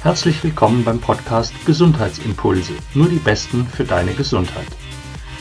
[0.00, 4.68] Herzlich willkommen beim Podcast Gesundheitsimpulse, nur die besten für deine Gesundheit.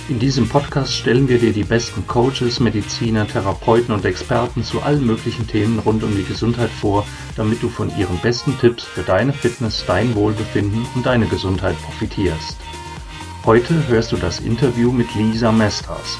[0.10, 5.06] In diesem Podcast stellen wir dir die besten Coaches, Mediziner, Therapeuten und Experten zu allen
[5.06, 9.31] möglichen Themen rund um die Gesundheit vor, damit du von ihren besten Tipps für deine
[9.31, 12.58] Fitness, dein Wohlbefinden und deine Gesundheit profitierst.
[13.46, 16.17] Heute hörst du das Interview mit Lisa Mestras.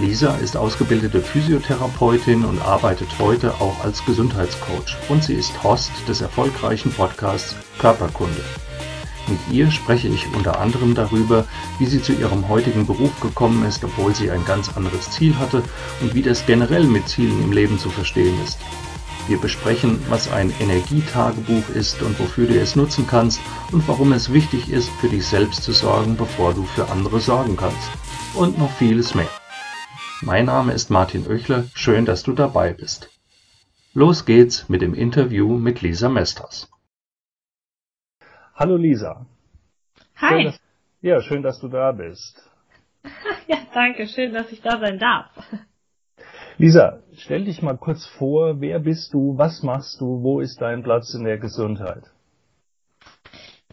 [0.00, 6.20] Lisa ist ausgebildete Physiotherapeutin und arbeitet heute auch als Gesundheitscoach und sie ist Host des
[6.20, 8.44] erfolgreichen Podcasts Körperkunde.
[9.26, 11.44] Mit ihr spreche ich unter anderem darüber,
[11.80, 15.64] wie sie zu ihrem heutigen Beruf gekommen ist, obwohl sie ein ganz anderes Ziel hatte
[16.00, 18.58] und wie das generell mit Zielen im Leben zu verstehen ist.
[19.26, 23.40] Wir besprechen, was ein Energietagebuch ist und wofür du es nutzen kannst
[23.72, 27.56] und warum es wichtig ist, für dich selbst zu sorgen, bevor du für andere sorgen
[27.56, 27.90] kannst.
[28.34, 29.28] Und noch vieles mehr.
[30.22, 33.08] Mein Name ist Martin Oechler, schön, dass du dabei bist.
[33.94, 36.68] Los geht's mit dem Interview mit Lisa Mesters.
[38.52, 39.26] Hallo Lisa.
[40.16, 40.28] Hi.
[40.28, 40.60] Schön, dass,
[41.02, 42.50] ja, schön, dass du da bist.
[43.46, 45.30] Ja, danke, schön, dass ich da sein darf.
[46.58, 50.82] Lisa, stell dich mal kurz vor, wer bist du, was machst du, wo ist dein
[50.82, 52.02] Platz in der Gesundheit?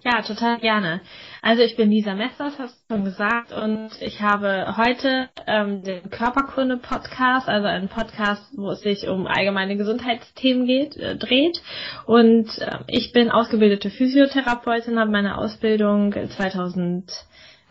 [0.05, 1.01] Ja, total gerne.
[1.41, 6.11] Also ich bin Lisa Messers, hast du schon gesagt, und ich habe heute ähm, den
[6.11, 11.59] Körperkunde-Podcast, also einen Podcast, wo es sich um allgemeine Gesundheitsthemen geht, äh, dreht.
[12.05, 17.11] Und äh, ich bin ausgebildete Physiotherapeutin, habe meine Ausbildung 2000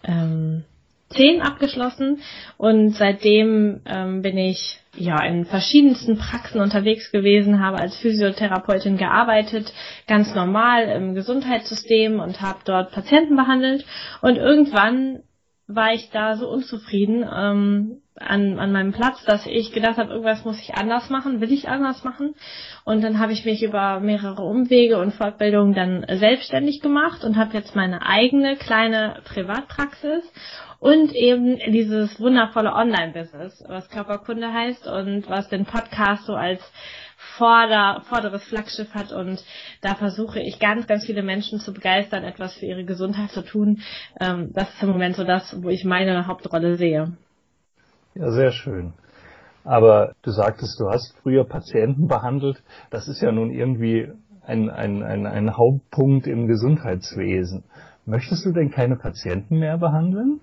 [0.03, 0.65] ähm,
[1.11, 2.21] 10 abgeschlossen.
[2.57, 9.73] Und seitdem ähm, bin ich ja in verschiedensten Praxen unterwegs gewesen, habe als Physiotherapeutin gearbeitet,
[10.07, 13.85] ganz normal im Gesundheitssystem und habe dort Patienten behandelt.
[14.21, 15.21] Und irgendwann
[15.67, 20.45] war ich da so unzufrieden ähm, an, an meinem Platz, dass ich gedacht habe, irgendwas
[20.45, 22.35] muss ich anders machen, will ich anders machen.
[22.85, 27.55] Und dann habe ich mich über mehrere Umwege und Fortbildungen dann selbstständig gemacht und habe
[27.55, 30.23] jetzt meine eigene kleine Privatpraxis
[30.85, 36.61] und eben dieses wundervolle Online-Business, was Körperkunde heißt und was den Podcast so als
[37.17, 39.43] Vorder, vorderes Flaggschiff hat und
[39.81, 43.81] da versuche ich ganz, ganz viele Menschen zu begeistern, etwas für ihre Gesundheit zu tun.
[44.21, 47.17] Ähm, das ist im Moment so das, wo ich meine Hauptrolle sehe.
[48.15, 48.93] Ja, sehr schön.
[49.65, 52.63] Aber du sagtest, du hast früher Patienten behandelt.
[52.91, 54.13] Das ist ja nun irgendwie
[54.43, 57.65] ein, ein, ein, ein Hauptpunkt im Gesundheitswesen.
[58.05, 60.43] Möchtest du denn keine Patienten mehr behandeln?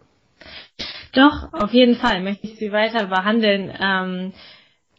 [1.13, 3.73] Doch, auf jeden Fall möchte ich sie weiter behandeln.
[3.79, 4.33] Ähm,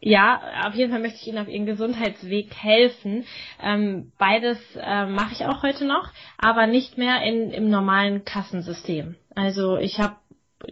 [0.04, 3.24] ja, auf jeden Fall möchte ich Ihnen auf Ihren Gesundheitsweg helfen.
[3.62, 9.14] Ähm, beides äh, mache ich auch heute noch, aber nicht mehr in, im normalen Kassensystem.
[9.34, 10.16] Also ich habe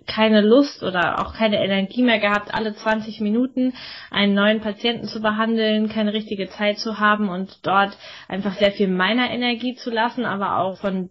[0.07, 3.73] keine Lust oder auch keine Energie mehr gehabt, alle 20 Minuten
[4.11, 7.97] einen neuen Patienten zu behandeln, keine richtige Zeit zu haben und dort
[8.29, 11.11] einfach sehr viel meiner Energie zu lassen, aber auch von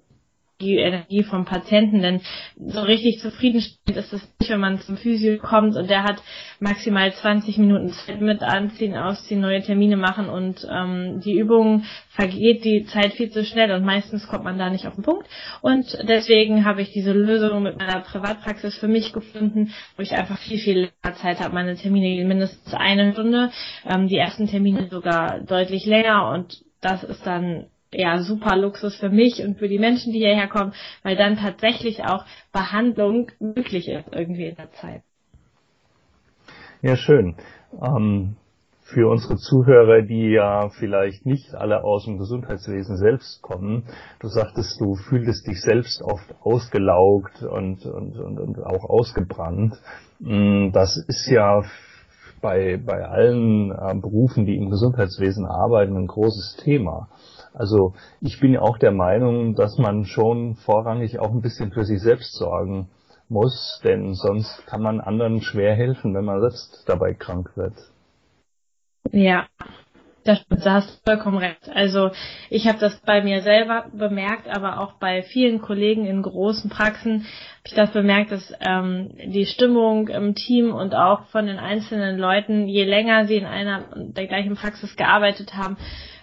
[0.61, 2.21] die Energie vom Patienten, denn
[2.57, 6.21] so richtig zufriedenstellend ist es nicht, wenn man zum Physio kommt und der hat
[6.59, 12.65] maximal 20 Minuten Zeit mit anziehen, ausziehen, neue Termine machen und ähm, die Übungen vergeht
[12.65, 15.27] die Zeit viel zu schnell und meistens kommt man da nicht auf den Punkt
[15.61, 20.37] und deswegen habe ich diese Lösung mit meiner Privatpraxis für mich gefunden, wo ich einfach
[20.39, 21.53] viel, viel länger Zeit habe.
[21.53, 23.51] Meine Termine gehen mindestens eine Stunde,
[23.85, 29.09] ähm, die ersten Termine sogar deutlich länger und das ist dann ja, super Luxus für
[29.09, 30.73] mich und für die Menschen, die hierher kommen,
[31.03, 35.01] weil dann tatsächlich auch Behandlung möglich ist irgendwie in der Zeit.
[36.81, 37.35] Ja, schön.
[37.81, 38.37] Ähm,
[38.93, 43.83] für unsere Zuhörer, die ja vielleicht nicht alle aus dem Gesundheitswesen selbst kommen,
[44.19, 49.75] du sagtest, du fühltest dich selbst oft ausgelaugt und, und, und, und auch ausgebrannt.
[50.19, 51.63] Mm, das ist ja
[52.41, 57.09] bei, bei allen äh, Berufen, die im Gesundheitswesen arbeiten, ein großes Thema.
[57.59, 61.83] Also ich bin ja auch der Meinung, dass man schon vorrangig auch ein bisschen für
[61.83, 62.87] sich selbst sorgen
[63.27, 67.73] muss, denn sonst kann man anderen schwer helfen, wenn man selbst dabei krank wird.
[69.11, 69.47] Ja,
[70.23, 71.69] da hast du vollkommen recht.
[71.73, 72.11] Also
[72.49, 77.23] ich habe das bei mir selber bemerkt, aber auch bei vielen Kollegen in großen Praxen
[77.23, 82.17] habe ich das bemerkt, dass ähm, die Stimmung im Team und auch von den einzelnen
[82.17, 85.77] Leuten, je länger sie in einer der gleichen Praxis gearbeitet haben,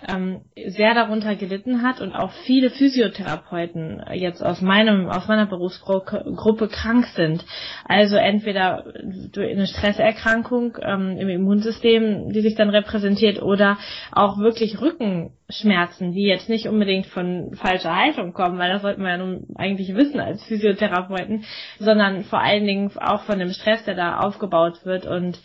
[0.09, 6.69] ähm, sehr darunter gelitten hat und auch viele Physiotherapeuten jetzt aus meinem, aus meiner Berufsgruppe
[6.69, 7.45] krank sind.
[7.85, 8.85] Also entweder
[9.33, 13.79] durch eine Stresserkrankung ähm, im Immunsystem, die sich dann repräsentiert, oder
[14.13, 19.11] auch wirklich Rückenschmerzen, die jetzt nicht unbedingt von falscher Haltung kommen, weil das sollten wir
[19.11, 21.45] ja nun eigentlich wissen als Physiotherapeuten,
[21.79, 25.39] sondern vor allen Dingen auch von dem Stress, der da aufgebaut wird und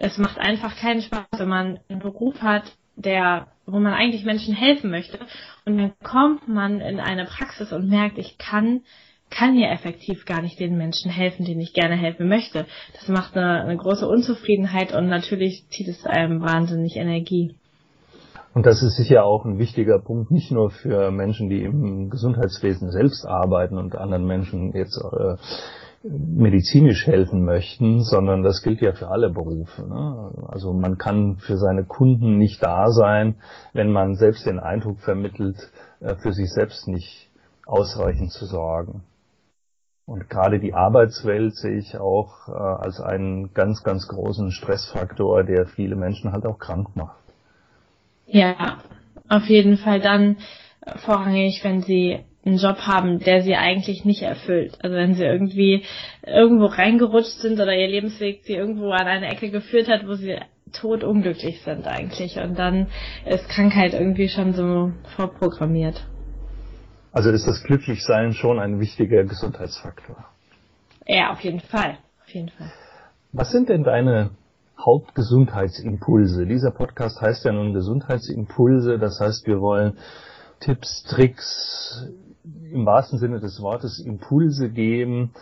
[0.00, 2.64] es macht einfach keinen Spaß, wenn man einen Beruf hat,
[2.96, 5.18] der wo man eigentlich Menschen helfen möchte.
[5.64, 8.80] Und dann kommt man in eine Praxis und merkt, ich kann
[9.30, 12.66] kann hier effektiv gar nicht den Menschen helfen, denen ich gerne helfen möchte.
[12.94, 17.54] Das macht eine, eine große Unzufriedenheit und natürlich zieht es einem wahnsinnig Energie.
[18.54, 22.90] Und das ist sicher auch ein wichtiger Punkt, nicht nur für Menschen, die im Gesundheitswesen
[22.90, 25.36] selbst arbeiten und anderen Menschen jetzt äh,
[26.02, 29.82] medizinisch helfen möchten, sondern das gilt ja für alle Berufe.
[29.82, 30.30] Ne?
[30.48, 33.36] Also man kann für seine Kunden nicht da sein,
[33.72, 35.56] wenn man selbst den Eindruck vermittelt,
[36.00, 37.28] äh, für sich selbst nicht
[37.66, 39.02] ausreichend zu sorgen.
[40.06, 45.66] Und gerade die Arbeitswelt sehe ich auch äh, als einen ganz, ganz großen Stressfaktor, der
[45.66, 47.18] viele Menschen halt auch krank macht.
[48.26, 48.78] Ja,
[49.28, 50.36] auf jeden Fall dann
[51.04, 54.76] vorrangig, wenn sie einen Job haben, der sie eigentlich nicht erfüllt.
[54.82, 55.84] Also wenn sie irgendwie
[56.26, 60.36] irgendwo reingerutscht sind oder ihr Lebensweg sie irgendwo an eine Ecke geführt hat, wo sie
[60.72, 62.38] tot unglücklich sind eigentlich.
[62.38, 62.88] Und dann
[63.26, 66.06] ist Krankheit irgendwie schon so vorprogrammiert.
[67.12, 70.26] Also ist das Glücklichsein schon ein wichtiger Gesundheitsfaktor?
[71.06, 71.98] Ja, auf jeden Fall.
[72.22, 72.70] Auf jeden Fall.
[73.32, 74.30] Was sind denn deine
[74.78, 76.46] Hauptgesundheitsimpulse?
[76.46, 78.98] Dieser Podcast heißt ja nun Gesundheitsimpulse.
[78.98, 79.96] Das heißt, wir wollen
[80.60, 82.06] Tipps, Tricks,
[82.44, 85.32] im wahrsten Sinne des Wortes Impulse geben,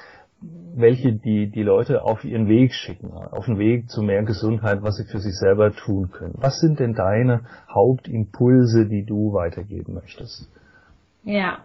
[0.75, 4.97] welche die, die Leute auf ihren Weg schicken, auf den Weg zu mehr Gesundheit, was
[4.97, 6.35] sie für sich selber tun können.
[6.37, 10.51] Was sind denn deine Hauptimpulse, die du weitergeben möchtest?
[11.25, 11.59] Ja,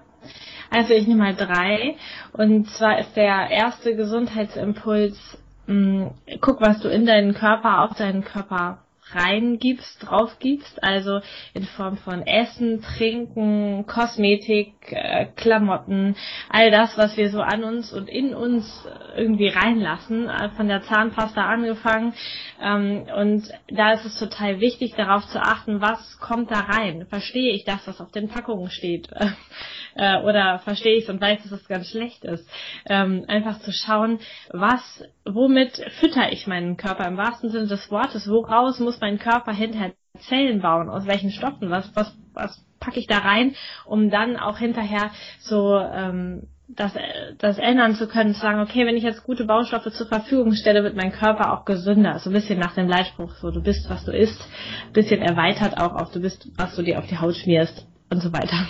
[0.70, 1.96] also ich nehme mal drei.
[2.34, 5.38] Und zwar ist der erste Gesundheitsimpuls,
[5.68, 8.80] mh, mm, guck, was du in deinen Körper, auf deinen Körper
[9.14, 11.22] reingibst, draufgibst, also
[11.54, 16.16] in Form von Essen, Trinken, Kosmetik, äh, Klamotten,
[16.50, 20.84] all das, was wir so an uns und in uns irgendwie reinlassen, äh, von der
[20.84, 22.14] Zahnpasta angefangen.
[22.62, 27.06] Ähm, und da ist es total wichtig, darauf zu achten, was kommt da rein.
[27.08, 29.10] Verstehe ich das, was auf den Packungen steht?
[29.96, 32.48] äh, oder verstehe ich es und weiß, dass es ganz schlecht ist.
[32.88, 34.20] Ähm, einfach zu schauen,
[34.50, 39.52] was, womit fütter ich meinen Körper im wahrsten Sinne des Wortes, woraus muss mein Körper
[39.52, 39.94] hinterher
[40.28, 43.56] Zellen bauen, aus welchen Stoffen, was, was, was packe ich da rein,
[43.86, 46.94] um dann auch hinterher so ähm, das,
[47.38, 50.84] das ändern zu können, zu sagen, okay, wenn ich jetzt gute Baustoffe zur Verfügung stelle,
[50.84, 52.20] wird mein Körper auch gesünder.
[52.20, 54.42] So ein bisschen nach dem Leitspruch, so du bist, was du isst,
[54.88, 58.22] ein bisschen erweitert auch auf du bist, was du dir auf die Haut schmierst und
[58.22, 58.68] so weiter.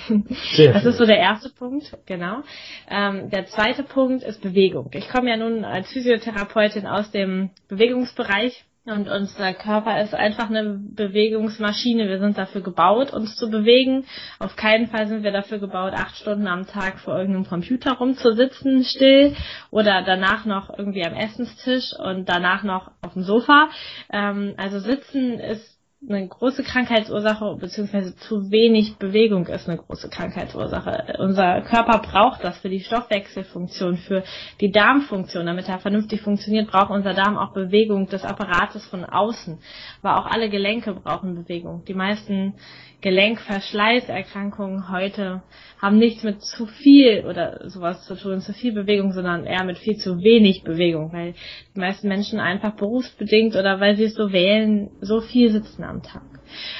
[0.55, 2.41] Sehr das ist so der erste Punkt, genau.
[2.89, 4.91] Ähm, der zweite Punkt ist Bewegung.
[4.93, 10.79] Ich komme ja nun als Physiotherapeutin aus dem Bewegungsbereich und unser Körper ist einfach eine
[10.79, 12.07] Bewegungsmaschine.
[12.09, 14.05] Wir sind dafür gebaut, uns zu bewegen.
[14.39, 18.83] Auf keinen Fall sind wir dafür gebaut, acht Stunden am Tag vor irgendeinem Computer rumzusitzen,
[18.83, 19.35] still,
[19.69, 23.69] oder danach noch irgendwie am Essenstisch und danach noch auf dem Sofa.
[24.11, 25.70] Ähm, also sitzen ist
[26.09, 31.17] eine große Krankheitsursache beziehungsweise zu wenig Bewegung ist eine große Krankheitsursache.
[31.19, 34.23] Unser Körper braucht das für die Stoffwechselfunktion, für
[34.59, 35.45] die Darmfunktion.
[35.45, 39.59] Damit er vernünftig funktioniert, braucht unser Darm auch Bewegung des Apparates von außen.
[40.01, 41.85] Aber auch alle Gelenke brauchen Bewegung.
[41.85, 42.55] Die meisten
[43.01, 45.41] Gelenkverschleißerkrankungen heute
[45.79, 49.79] haben nichts mit zu viel oder sowas zu tun, zu viel Bewegung, sondern eher mit
[49.79, 51.33] viel zu wenig Bewegung, weil
[51.75, 56.01] die meisten Menschen einfach berufsbedingt oder weil sie es so wählen, so viel sitzen am
[56.01, 56.23] Tag.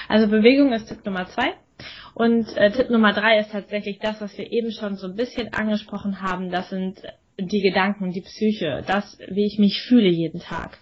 [0.08, 1.54] Also Bewegung ist Tipp Nummer zwei.
[2.14, 5.54] Und äh, Tipp Nummer drei ist tatsächlich das, was wir eben schon so ein bisschen
[5.54, 6.52] angesprochen haben.
[6.52, 7.02] Das sind
[7.40, 10.78] die Gedanken, die Psyche, das, wie ich mich fühle jeden Tag.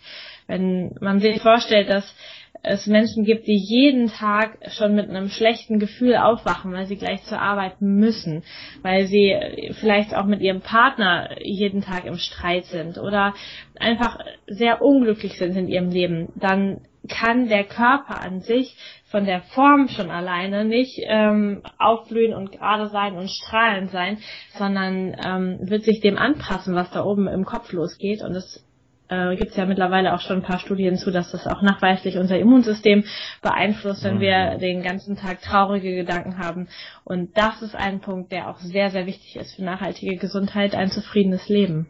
[0.47, 2.15] Wenn man sich vorstellt, dass
[2.61, 7.23] es Menschen gibt, die jeden Tag schon mit einem schlechten Gefühl aufwachen, weil sie gleich
[7.23, 8.43] zur Arbeit müssen,
[8.81, 9.35] weil sie
[9.79, 13.33] vielleicht auch mit ihrem Partner jeden Tag im Streit sind oder
[13.79, 18.75] einfach sehr unglücklich sind in ihrem Leben, dann kann der Körper an sich
[19.09, 24.19] von der Form schon alleine nicht ähm, aufblühen und gerade sein und strahlend sein,
[24.53, 28.65] sondern ähm, wird sich dem anpassen, was da oben im Kopf losgeht und es
[29.09, 32.37] äh, gibt ja mittlerweile auch schon ein paar Studien zu, dass das auch nachweislich unser
[32.37, 33.03] Immunsystem
[33.41, 34.59] beeinflusst, wenn wir mhm.
[34.59, 36.67] den ganzen Tag traurige Gedanken haben.
[37.03, 40.89] Und das ist ein Punkt, der auch sehr, sehr wichtig ist für nachhaltige Gesundheit, ein
[40.89, 41.87] zufriedenes Leben.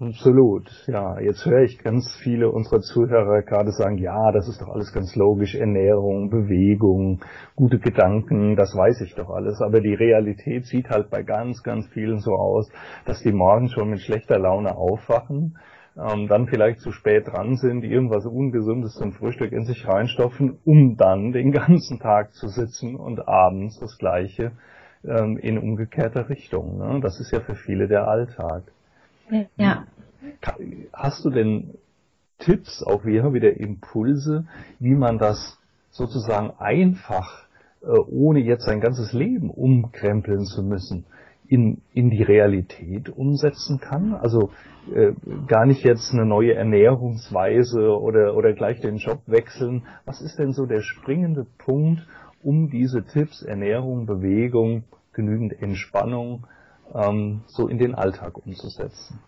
[0.00, 1.20] Absolut, ja.
[1.20, 5.14] Jetzt höre ich ganz viele unserer Zuhörer gerade sagen, ja, das ist doch alles ganz
[5.14, 7.20] logisch, Ernährung, Bewegung,
[7.54, 9.60] gute Gedanken, das weiß ich doch alles.
[9.60, 12.68] Aber die Realität sieht halt bei ganz, ganz vielen so aus,
[13.04, 15.56] dass die morgen schon mit schlechter Laune aufwachen
[15.96, 20.96] ähm, dann vielleicht zu spät dran sind, irgendwas Ungesundes zum Frühstück in sich reinstopfen, um
[20.96, 24.52] dann den ganzen Tag zu sitzen und abends das Gleiche
[25.04, 26.78] ähm, in umgekehrter Richtung.
[26.78, 27.00] Ne?
[27.00, 28.64] Das ist ja für viele der Alltag.
[29.56, 29.86] Ja.
[30.92, 31.74] Hast du denn
[32.38, 34.46] Tipps, auch wieder wieder Impulse,
[34.78, 35.58] wie man das
[35.90, 37.46] sozusagen einfach
[37.82, 41.06] äh, ohne jetzt sein ganzes Leben umkrempeln zu müssen,
[41.46, 44.14] in, in die Realität umsetzen kann?
[44.14, 44.50] Also
[44.94, 45.12] äh,
[45.46, 49.84] gar nicht jetzt eine neue Ernährungsweise oder, oder gleich den Job wechseln.
[50.04, 52.06] Was ist denn so der springende Punkt,
[52.42, 56.46] um diese Tipps, Ernährung, Bewegung, genügend Entspannung
[56.94, 59.20] ähm, so in den Alltag umzusetzen?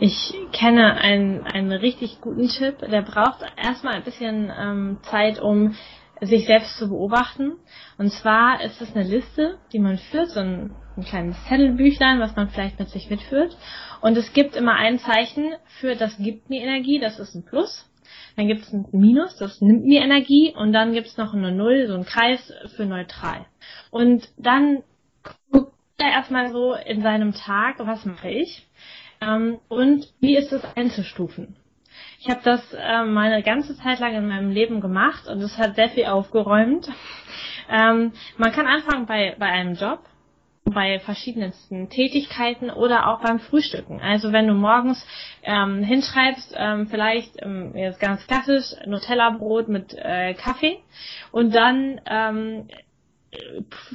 [0.00, 5.74] Ich kenne einen, einen richtig guten Tipp, der braucht erstmal ein bisschen ähm, Zeit, um
[6.20, 7.56] sich selbst zu beobachten.
[7.96, 12.36] Und zwar ist es eine Liste, die man führt, so ein, ein kleines Zettelbüchlein, was
[12.36, 13.56] man vielleicht mit sich mitführt.
[14.00, 17.84] Und es gibt immer ein Zeichen für, das gibt mir Energie, das ist ein Plus.
[18.36, 20.54] Dann gibt es ein Minus, das nimmt mir Energie.
[20.56, 23.46] Und dann gibt es noch eine Null, so ein Kreis für neutral.
[23.90, 24.84] Und dann
[25.50, 28.66] guckt er erstmal so in seinem Tag, was mache ich?
[29.20, 31.56] Ähm, und wie ist es einzustufen?
[32.20, 35.76] Ich habe das äh, meine ganze Zeit lang in meinem Leben gemacht und es hat
[35.76, 36.88] sehr viel aufgeräumt.
[37.70, 40.00] Ähm, man kann anfangen bei, bei einem Job,
[40.64, 44.00] bei verschiedensten Tätigkeiten oder auch beim Frühstücken.
[44.00, 45.06] Also wenn du morgens
[45.42, 50.78] ähm, hinschreibst, ähm, vielleicht ähm, jetzt ganz klassisch Nutella-Brot mit äh, Kaffee
[51.30, 52.68] und dann ähm,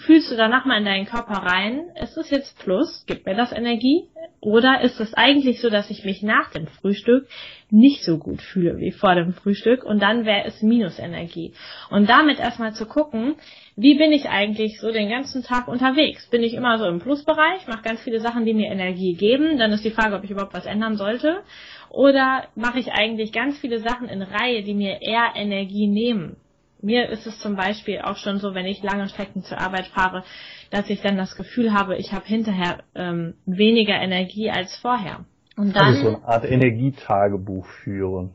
[0.06, 3.52] fühlst du danach mal in deinen Körper rein, ist es jetzt Plus, gibt mir das
[3.52, 4.04] Energie?
[4.42, 7.28] Oder ist es eigentlich so, dass ich mich nach dem Frühstück
[7.72, 11.54] nicht so gut fühle wie vor dem Frühstück und dann wäre es Minusenergie.
[11.90, 13.36] Und damit erstmal zu gucken,
[13.75, 16.30] wie bin ich eigentlich so den ganzen Tag unterwegs?
[16.30, 19.72] Bin ich immer so im Plusbereich, mache ganz viele Sachen, die mir Energie geben, dann
[19.72, 21.42] ist die Frage, ob ich überhaupt was ändern sollte.
[21.90, 26.38] Oder mache ich eigentlich ganz viele Sachen in Reihe, die mir eher Energie nehmen?
[26.84, 30.24] Mir ist es zum Beispiel auch schon so, wenn ich lange Strecken zur Arbeit fahre,
[30.70, 35.25] dass ich dann das Gefühl habe, ich habe hinterher ähm, weniger Energie als vorher.
[35.56, 38.32] Und dann, also so eine Art Energietagebuch führen.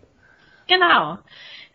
[0.69, 1.19] Genau.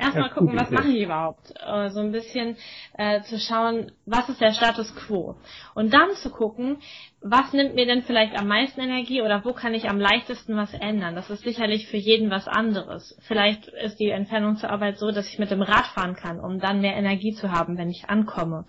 [0.03, 1.53] Erstmal ja, gucken, was mache ich überhaupt.
[1.65, 2.57] Äh, so ein bisschen
[2.97, 5.35] äh, zu schauen, was ist der Status quo.
[5.75, 6.77] Und dann zu gucken,
[7.21, 10.73] was nimmt mir denn vielleicht am meisten Energie oder wo kann ich am leichtesten was
[10.73, 11.15] ändern.
[11.15, 13.17] Das ist sicherlich für jeden was anderes.
[13.21, 16.59] Vielleicht ist die Entfernung zur Arbeit so, dass ich mit dem Rad fahren kann, um
[16.59, 18.65] dann mehr Energie zu haben, wenn ich ankomme.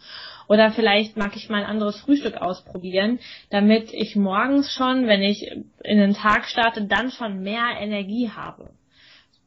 [0.49, 3.19] Oder vielleicht mag ich mal ein anderes Frühstück ausprobieren,
[3.51, 5.51] damit ich morgens schon, wenn ich
[5.83, 8.71] in den Tag starte, dann schon mehr Energie habe.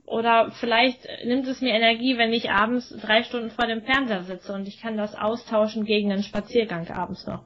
[0.08, 4.54] Oder vielleicht nimmt es mir Energie, wenn ich abends drei Stunden vor dem Fernseher sitze
[4.54, 7.44] und ich kann das austauschen gegen einen Spaziergang abends noch.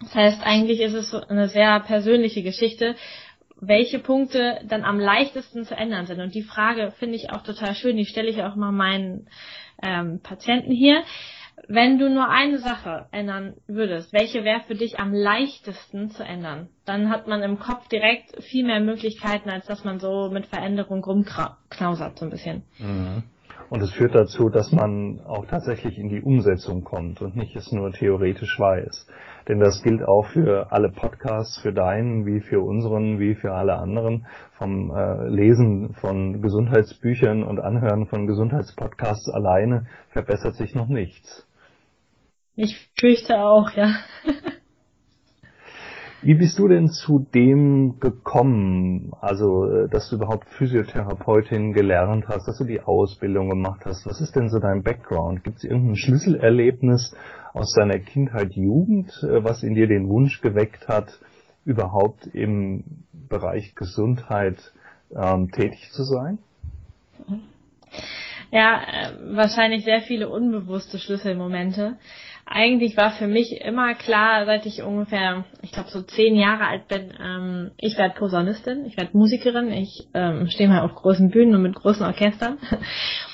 [0.00, 2.94] Das heißt, eigentlich ist es eine sehr persönliche Geschichte,
[3.60, 6.20] welche Punkte dann am leichtesten zu ändern sind.
[6.20, 9.28] Und die Frage finde ich auch total schön, die stelle ich auch mal meinen
[9.82, 11.02] ähm, Patienten hier.
[11.68, 16.68] Wenn du nur eine Sache ändern würdest, welche wäre für dich am leichtesten zu ändern?
[16.84, 21.02] Dann hat man im Kopf direkt viel mehr Möglichkeiten, als dass man so mit Veränderung
[21.02, 22.62] rumknausert so ein bisschen.
[22.78, 23.22] Mhm.
[23.68, 27.72] Und es führt dazu, dass man auch tatsächlich in die Umsetzung kommt und nicht es
[27.72, 29.08] nur theoretisch weiß.
[29.48, 33.76] Denn das gilt auch für alle Podcasts, für deinen, wie für unseren, wie für alle
[33.76, 34.26] anderen.
[34.52, 41.45] Vom äh, Lesen von Gesundheitsbüchern und Anhören von Gesundheitspodcasts alleine verbessert sich noch nichts.
[42.56, 43.96] Ich fürchte auch, ja.
[46.22, 52.48] Wie bist du denn zu dem gekommen, also äh, dass du überhaupt Physiotherapeutin gelernt hast,
[52.48, 54.06] dass du die Ausbildung gemacht hast?
[54.06, 55.44] Was ist denn so dein Background?
[55.44, 57.14] Gibt es irgendein Schlüsselerlebnis
[57.52, 61.20] aus deiner Kindheit, Jugend, äh, was in dir den Wunsch geweckt hat,
[61.66, 64.72] überhaupt im Bereich Gesundheit
[65.14, 66.38] ähm, tätig zu sein?
[68.50, 71.98] Ja, äh, wahrscheinlich sehr viele unbewusste Schlüsselmomente
[72.48, 76.86] eigentlich war für mich immer klar, seit ich ungefähr, ich glaube so zehn Jahre alt
[76.86, 81.56] bin, ähm, ich werde Posaunistin, ich werde Musikerin, ich ähm, stehe mal auf großen Bühnen
[81.56, 82.58] und mit großen Orchestern.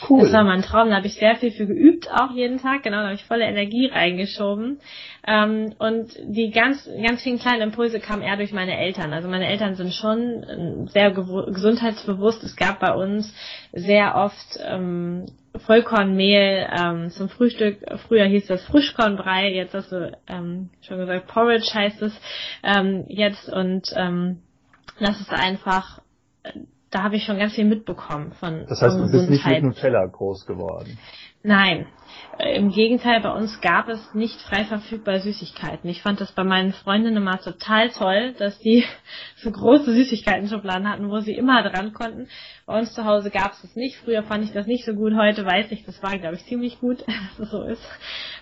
[0.08, 0.22] Cool.
[0.22, 2.96] Das war mein Traum, da habe ich sehr viel für geübt, auch jeden Tag, genau,
[2.96, 4.80] da habe ich volle Energie reingeschoben.
[5.24, 9.12] Ähm, und die ganz, ganz vielen kleinen Impulse kamen eher durch meine Eltern.
[9.12, 12.42] Also meine Eltern sind schon ähm, sehr gesundheitsbewusst.
[12.42, 13.32] Es gab bei uns
[13.72, 15.26] sehr oft ähm,
[15.66, 17.78] Vollkornmehl ähm, zum Frühstück.
[18.06, 22.18] Früher hieß das Frischkornbrei, jetzt hast du ähm, schon gesagt, Porridge heißt es
[22.62, 24.42] ähm, jetzt und ähm,
[25.00, 26.00] das ist einfach,
[26.90, 30.06] da habe ich schon ganz viel mitbekommen von Das heißt, du bist nicht mit Nutella
[30.06, 30.98] groß geworden?
[31.42, 31.86] Nein,
[32.38, 35.88] im Gegenteil, bei uns gab es nicht frei verfügbare Süßigkeiten.
[35.90, 38.84] Ich fand das bei meinen Freundinnen immer total toll, dass die
[39.36, 42.28] so große Süßigkeiten-Schubladen hatten, wo sie immer dran konnten.
[42.66, 43.96] Bei uns zu Hause gab es das nicht.
[43.98, 45.14] Früher fand ich das nicht so gut.
[45.14, 47.88] Heute weiß ich, das war, glaube ich, ziemlich gut, dass es so ist,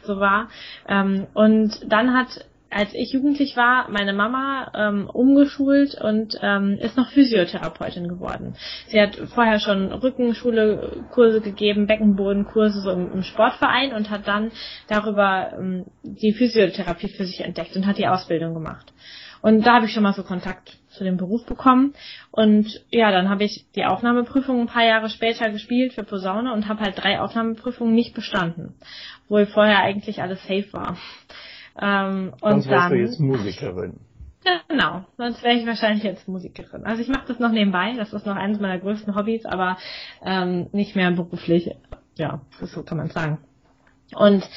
[0.03, 0.49] so war.
[0.89, 2.29] Ähm, und dann hat
[2.71, 8.55] als ich jugendlich war, meine Mama ähm, umgeschult und ähm, ist noch Physiotherapeutin geworden.
[8.87, 14.53] Sie hat vorher schon Rückenschule Kurse gegeben, Beckenbodenkurse so im, im Sportverein und hat dann
[14.89, 18.93] darüber ähm, die Physiotherapie für sich entdeckt und hat die Ausbildung gemacht.
[19.43, 21.95] Und da habe ich schon mal so Kontakt zu dem Beruf bekommen.
[22.31, 26.69] Und ja, dann habe ich die Aufnahmeprüfung ein paar Jahre später gespielt für Posaune und
[26.69, 28.75] habe halt drei Aufnahmeprüfungen nicht bestanden,
[29.29, 30.99] wo vorher eigentlich alles safe war.
[31.79, 34.01] Ähm, und Sonst wärst dann, du jetzt Musikerin.
[34.69, 36.85] Genau, sonst wäre ich wahrscheinlich jetzt Musikerin.
[36.85, 39.77] Also ich mache das noch nebenbei, das ist noch eines meiner größten Hobbys, aber
[40.25, 41.71] ähm, nicht mehr beruflich.
[42.17, 43.39] Ja, so kann man sagen.
[44.15, 44.49] Und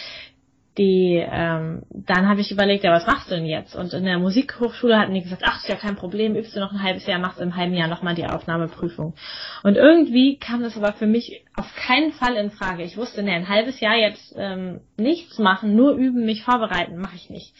[0.77, 3.75] die, ähm, dann habe ich überlegt, ja, was machst du denn jetzt?
[3.75, 6.71] Und in der Musikhochschule hatten die gesagt, ach, ist ja kein Problem, übst du noch
[6.71, 9.13] ein halbes Jahr, machst im halben Jahr nochmal die Aufnahmeprüfung.
[9.61, 12.83] Und irgendwie kam das aber für mich auf keinen Fall in Frage.
[12.83, 17.15] Ich wusste, ne, ein halbes Jahr jetzt ähm, nichts machen, nur üben, mich vorbereiten, mache
[17.15, 17.53] ich nicht.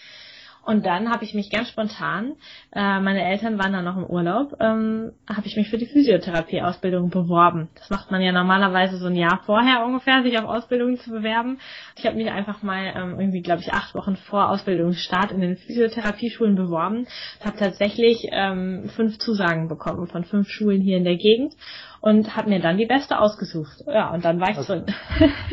[0.66, 2.36] Und dann habe ich mich ganz spontan,
[2.72, 7.10] äh, meine Eltern waren dann noch im Urlaub, ähm, habe ich mich für die Physiotherapie-Ausbildung
[7.10, 7.70] beworben.
[7.76, 11.60] Das macht man ja normalerweise so ein Jahr vorher ungefähr, sich auf Ausbildungen zu bewerben.
[11.98, 15.58] Ich habe mich einfach mal ähm, irgendwie, glaube ich, acht Wochen vor Ausbildungsstart in den
[15.58, 17.08] Physiotherapieschulen beworben.
[17.44, 21.56] Habe tatsächlich ähm, fünf Zusagen bekommen von fünf Schulen hier in der Gegend
[22.00, 23.84] und habe mir dann die beste ausgesucht.
[23.86, 24.86] Ja, und dann war ich also, drin.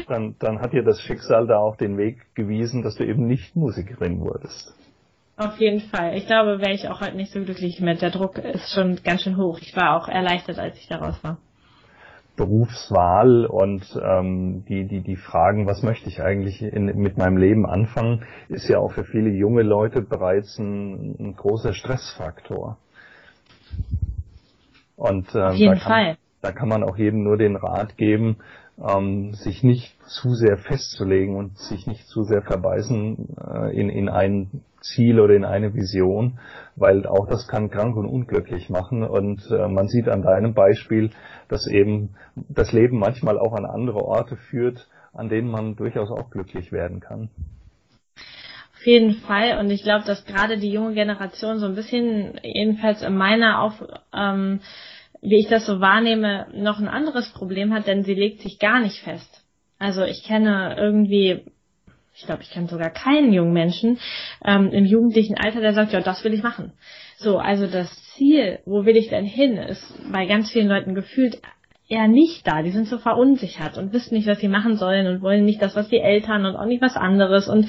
[0.09, 3.57] dann, dann hat dir das Schicksal da auch den Weg gewiesen, dass du eben nicht
[3.57, 4.75] Musikerin wurdest.
[5.41, 6.19] Auf jeden Fall.
[6.19, 8.03] Ich glaube, wäre ich auch heute nicht so glücklich mit.
[8.03, 9.59] Der Druck ist schon ganz schön hoch.
[9.63, 11.39] Ich war auch erleichtert, als ich daraus war.
[12.37, 17.65] Berufswahl und ähm, die, die, die Fragen, was möchte ich eigentlich in, mit meinem Leben
[17.65, 22.77] anfangen, ist ja auch für viele junge Leute bereits ein, ein großer Stressfaktor.
[24.97, 26.17] Und ähm, Auf jeden da, kann, Fall.
[26.43, 28.37] da kann man auch jedem nur den Rat geben,
[28.79, 34.11] ähm, sich nicht zu sehr festzulegen und sich nicht zu sehr verbeißen äh, in, in
[34.11, 36.39] ein Ziel oder in eine Vision,
[36.77, 39.03] weil auch das kann krank und unglücklich machen.
[39.03, 41.11] Und äh, man sieht an deinem Beispiel,
[41.49, 42.15] dass eben
[42.49, 47.01] das Leben manchmal auch an andere Orte führt, an denen man durchaus auch glücklich werden
[47.01, 47.31] kann.
[48.81, 49.59] Auf jeden Fall.
[49.59, 53.85] Und ich glaube, dass gerade die junge Generation so ein bisschen, jedenfalls in meiner Auf,
[54.15, 54.61] ähm,
[55.21, 58.81] wie ich das so wahrnehme, noch ein anderes Problem hat, denn sie legt sich gar
[58.81, 59.45] nicht fest.
[59.79, 61.45] Also ich kenne irgendwie,
[62.21, 63.99] ich glaube, ich kenne sogar keinen jungen Menschen
[64.45, 66.73] ähm, im jugendlichen Alter, der sagt, ja, das will ich machen.
[67.17, 71.41] So, also das Ziel, wo will ich denn hin, ist bei ganz vielen Leuten gefühlt
[71.91, 72.63] eher nicht da.
[72.63, 75.75] Die sind so verunsichert und wissen nicht, was sie machen sollen und wollen nicht das,
[75.75, 77.49] was die Eltern und auch nicht was anderes.
[77.49, 77.69] Und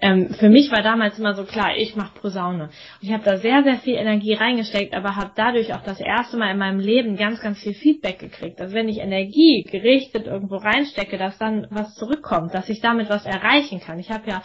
[0.00, 2.64] ähm, für mich war damals immer so klar, ich mache Posaune.
[2.64, 6.38] Und ich habe da sehr, sehr viel Energie reingesteckt, aber habe dadurch auch das erste
[6.38, 8.60] Mal in meinem Leben ganz, ganz viel Feedback gekriegt.
[8.60, 13.26] Also wenn ich Energie gerichtet irgendwo reinstecke, dass dann was zurückkommt, dass ich damit was
[13.26, 13.98] erreichen kann.
[13.98, 14.42] Ich habe ja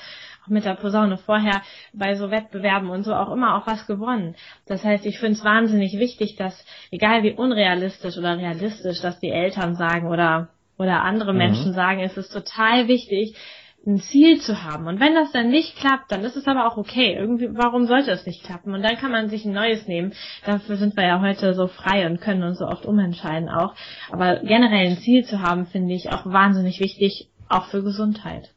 [0.48, 1.62] mit der Posaune vorher
[1.94, 4.36] bei so Wettbewerben und so auch immer auch was gewonnen.
[4.66, 9.32] Das heißt, ich finde es wahnsinnig wichtig, dass, egal wie unrealistisch oder realistisch das die
[9.32, 11.40] Eltern sagen oder, oder andere mhm.
[11.40, 13.36] Menschen sagen, es ist total wichtig,
[13.86, 14.88] ein Ziel zu haben.
[14.88, 17.16] Und wenn das dann nicht klappt, dann ist es aber auch okay.
[17.16, 18.74] Irgendwie, warum sollte es nicht klappen?
[18.74, 20.14] Und dann kann man sich ein neues nehmen.
[20.46, 23.76] Dafür sind wir ja heute so frei und können uns so oft umentscheiden auch.
[24.10, 28.53] Aber generell ein Ziel zu haben, finde ich auch wahnsinnig wichtig, auch für Gesundheit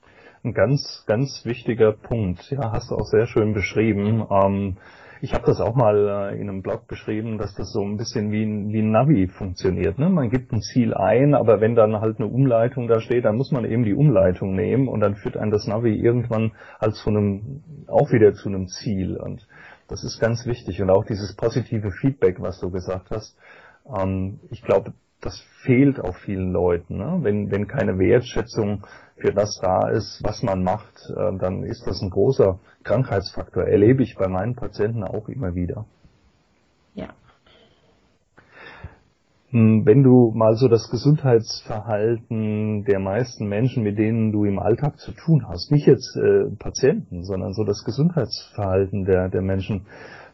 [0.46, 2.50] ein ganz, ganz wichtiger Punkt.
[2.50, 4.24] Ja, hast du auch sehr schön beschrieben.
[4.30, 4.76] Ähm,
[5.20, 8.30] ich habe das auch mal äh, in einem Blog beschrieben, dass das so ein bisschen
[8.30, 9.98] wie ein, wie ein Navi funktioniert.
[9.98, 10.08] Ne?
[10.08, 13.50] Man gibt ein Ziel ein, aber wenn dann halt eine Umleitung da steht, dann muss
[13.50, 17.62] man eben die Umleitung nehmen und dann führt einen das Navi irgendwann halt zu einem,
[17.88, 19.16] auch wieder zu einem Ziel.
[19.16, 19.48] Und
[19.88, 20.80] das ist ganz wichtig.
[20.80, 23.36] Und auch dieses positive Feedback, was du gesagt hast.
[23.86, 26.98] Ähm, ich glaube, das fehlt auch vielen Leuten.
[26.98, 27.18] Ne?
[27.22, 28.84] Wenn, wenn keine Wertschätzung
[29.16, 33.64] für das da ist, was man macht, äh, dann ist das ein großer Krankheitsfaktor.
[33.64, 35.86] Erlebe ich bei meinen Patienten auch immer wieder.
[36.94, 37.08] Ja.
[39.50, 44.98] Hm, wenn du mal so das Gesundheitsverhalten der meisten Menschen, mit denen du im Alltag
[44.98, 49.86] zu tun hast, nicht jetzt äh, Patienten, sondern so das Gesundheitsverhalten der, der Menschen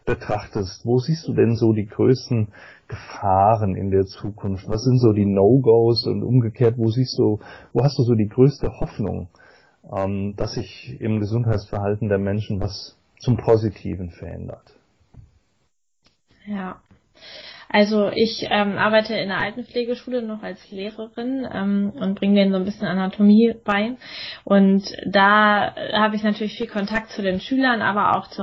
[0.05, 2.49] betrachtest, wo siehst du denn so die größten
[2.89, 4.69] Gefahren in der Zukunft?
[4.69, 7.41] Was sind so die No-Gos und umgekehrt, wo siehst du,
[7.73, 9.29] wo hast du so die größte Hoffnung,
[9.97, 14.75] ähm, dass sich im Gesundheitsverhalten der Menschen was zum Positiven verändert?
[16.47, 16.81] Ja.
[17.73, 22.59] Also ich ähm, arbeite in der Altenpflegeschule noch als Lehrerin ähm, und bringe denen so
[22.59, 23.93] ein bisschen Anatomie bei.
[24.45, 28.43] Und da habe ich natürlich viel Kontakt zu den Schülern, aber auch zu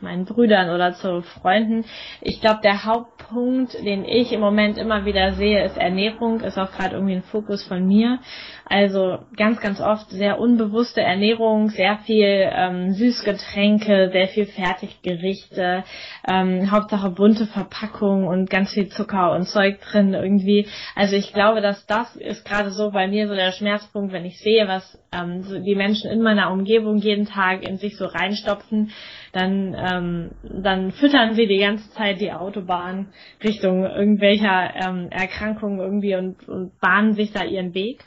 [0.00, 1.84] meinen Brüdern oder zu Freunden.
[2.20, 6.72] Ich glaube, der Hauptpunkt, den ich im Moment immer wieder sehe, ist Ernährung, ist auch
[6.72, 8.18] gerade irgendwie ein Fokus von mir.
[8.66, 15.84] Also ganz, ganz oft sehr unbewusste Ernährung, sehr viel ähm, Süßgetränke, sehr viel Fertiggerichte,
[16.26, 20.66] ähm, Hauptsache bunte Verpackung und ganz viel Zucker und Zeug drin irgendwie.
[20.94, 24.38] Also ich glaube, dass das ist gerade so bei mir so der Schmerzpunkt, wenn ich
[24.38, 28.90] sehe, was ähm, so die Menschen in meiner Umgebung jeden Tag in sich so reinstopfen,
[29.32, 36.14] dann, ähm, dann füttern sie die ganze Zeit die Autobahn Richtung irgendwelcher ähm, Erkrankungen irgendwie
[36.16, 38.04] und, und bahnen sich da ihren Weg.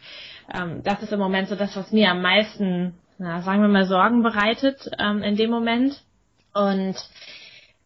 [0.54, 3.86] Ähm, das ist im Moment so das, was mir am meisten, na, sagen wir mal,
[3.86, 6.02] Sorgen bereitet ähm, in dem Moment.
[6.54, 6.96] Und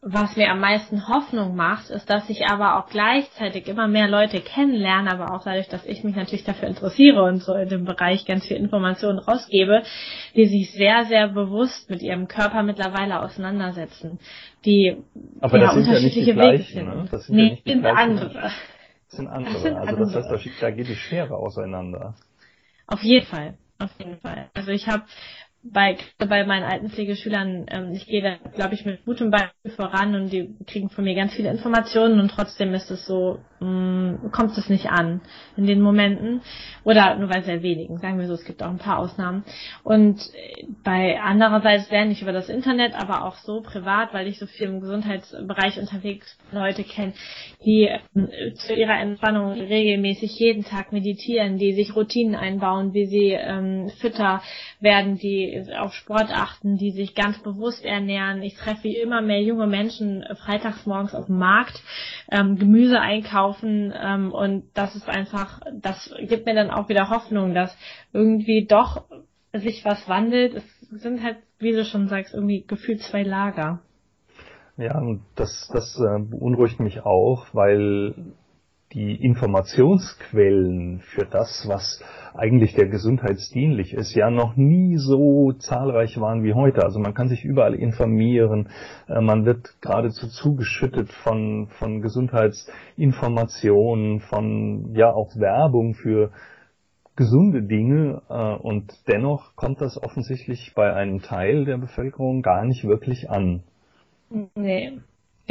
[0.03, 4.41] was mir am meisten Hoffnung macht, ist, dass ich aber auch gleichzeitig immer mehr Leute
[4.41, 8.25] kennenlerne, aber auch dadurch, dass ich mich natürlich dafür interessiere und so in dem Bereich
[8.25, 9.83] ganz viel Informationen rausgebe,
[10.35, 14.19] die sich sehr, sehr bewusst mit ihrem Körper mittlerweile auseinandersetzen,
[14.65, 14.97] die
[15.39, 17.07] aber ja, das sind unterschiedliche ja nicht Wege die gleichen, ne?
[17.11, 18.41] Das sind nee, ja nicht die sind gleichen andere.
[18.41, 19.53] Das sind andere.
[19.53, 20.39] Das sind also das andere.
[20.39, 22.15] heißt, da geht die Schere auseinander.
[22.87, 24.49] Auf jeden Fall, auf jeden Fall.
[24.55, 25.03] Also ich habe
[25.63, 30.29] bei, bei meinen Altenpflegeschülern, ähm, ich gehe da, glaube ich, mit gutem Beispiel voran und
[30.31, 34.69] die kriegen von mir ganz viele Informationen und trotzdem ist es so, mh, kommt es
[34.69, 35.21] nicht an
[35.57, 36.41] in den Momenten
[36.83, 39.43] oder nur bei sehr wenigen, sagen wir so, es gibt auch ein paar Ausnahmen.
[39.83, 44.39] Und äh, bei andererseits lerne ich über das Internet, aber auch so privat, weil ich
[44.39, 47.13] so viel im Gesundheitsbereich unterwegs Leute kenne,
[47.65, 53.31] die äh, zu ihrer Entspannung regelmäßig jeden Tag meditieren, die sich Routinen einbauen, wie sie
[53.31, 54.41] ähm, fitter
[54.79, 58.41] werden, die auf Sport achten, die sich ganz bewusst ernähren.
[58.41, 61.81] Ich treffe immer mehr junge Menschen äh, freitags morgens auf dem Markt,
[62.31, 67.53] ähm, Gemüse einkaufen ähm, und das ist einfach, das gibt mir dann auch wieder Hoffnung,
[67.53, 67.77] dass
[68.13, 69.05] irgendwie doch
[69.53, 70.55] sich was wandelt.
[70.55, 73.81] Es sind halt, wie du schon sagst, irgendwie gefühlt zwei Lager.
[74.81, 78.15] Ja, und das, das äh, beunruhigt mich auch, weil
[78.93, 86.43] die Informationsquellen für das, was eigentlich der gesundheitsdienlich ist, ja noch nie so zahlreich waren
[86.43, 86.83] wie heute.
[86.83, 88.69] Also man kann sich überall informieren,
[89.07, 96.31] äh, man wird geradezu zugeschüttet von, von Gesundheitsinformationen, von ja auch Werbung für
[97.15, 102.83] gesunde Dinge äh, und dennoch kommt das offensichtlich bei einem Teil der Bevölkerung gar nicht
[102.83, 103.61] wirklich an.
[104.55, 105.01] Nee,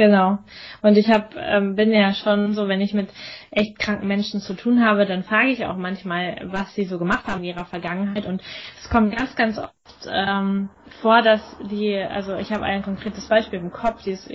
[0.01, 0.39] Genau.
[0.81, 3.09] Und ich hab, ähm, bin ja schon so, wenn ich mit
[3.51, 7.27] echt kranken Menschen zu tun habe, dann frage ich auch manchmal, was sie so gemacht
[7.27, 8.25] haben in ihrer Vergangenheit.
[8.25, 8.41] Und
[8.79, 9.73] es kommt ganz, ganz oft
[10.11, 10.69] ähm,
[11.01, 14.27] vor, dass die, also ich habe ein konkretes Beispiel im Kopf, die ist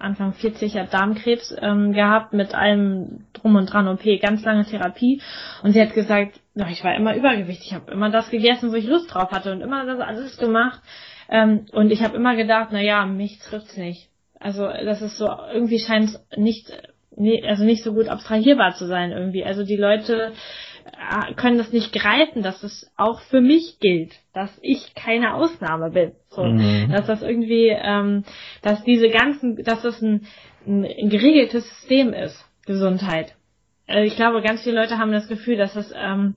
[0.00, 5.22] Anfang 40 hat Darmkrebs ähm, gehabt mit allem drum und dran OP, ganz lange Therapie.
[5.62, 8.86] Und sie hat gesagt, ich war immer übergewichtig, ich habe immer das gegessen, wo ich
[8.86, 10.80] Lust drauf hatte und immer das alles gemacht.
[11.32, 15.28] Ähm, und ich habe immer gedacht, na ja, mich trifft's nicht also das ist so,
[15.52, 16.72] irgendwie scheint es nicht,
[17.46, 19.44] also nicht so gut abstrahierbar zu sein irgendwie.
[19.44, 20.32] Also die Leute
[20.84, 25.90] äh, können das nicht greifen, dass es auch für mich gilt, dass ich keine Ausnahme
[25.90, 26.12] bin.
[26.28, 26.90] So, mhm.
[26.90, 28.24] dass das irgendwie, ähm,
[28.62, 30.26] dass diese ganzen, dass das ein,
[30.66, 33.34] ein geregeltes System ist, Gesundheit.
[33.86, 36.34] Also ich glaube, ganz viele Leute haben das Gefühl, dass das ähm,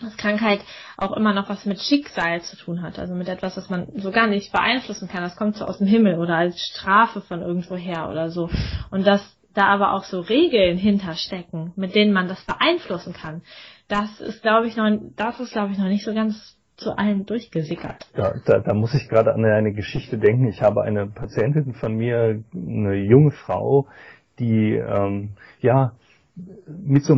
[0.00, 0.60] dass Krankheit
[0.96, 4.10] auch immer noch was mit Schicksal zu tun hat, also mit etwas, das man so
[4.10, 5.22] gar nicht beeinflussen kann.
[5.22, 8.50] Das kommt so aus dem Himmel oder als Strafe von irgendwoher oder so.
[8.90, 9.22] Und dass
[9.54, 13.42] da aber auch so Regeln hinterstecken, mit denen man das beeinflussen kann,
[13.88, 17.26] das ist, glaube ich, noch, das ist, glaube ich, noch nicht so ganz zu allen
[17.26, 18.06] durchgesickert.
[18.16, 20.46] Ja, da, da muss ich gerade an eine Geschichte denken.
[20.46, 23.88] Ich habe eine Patientin von mir, eine junge Frau,
[24.38, 25.30] die ähm,
[25.60, 25.92] ja
[26.66, 27.16] mit so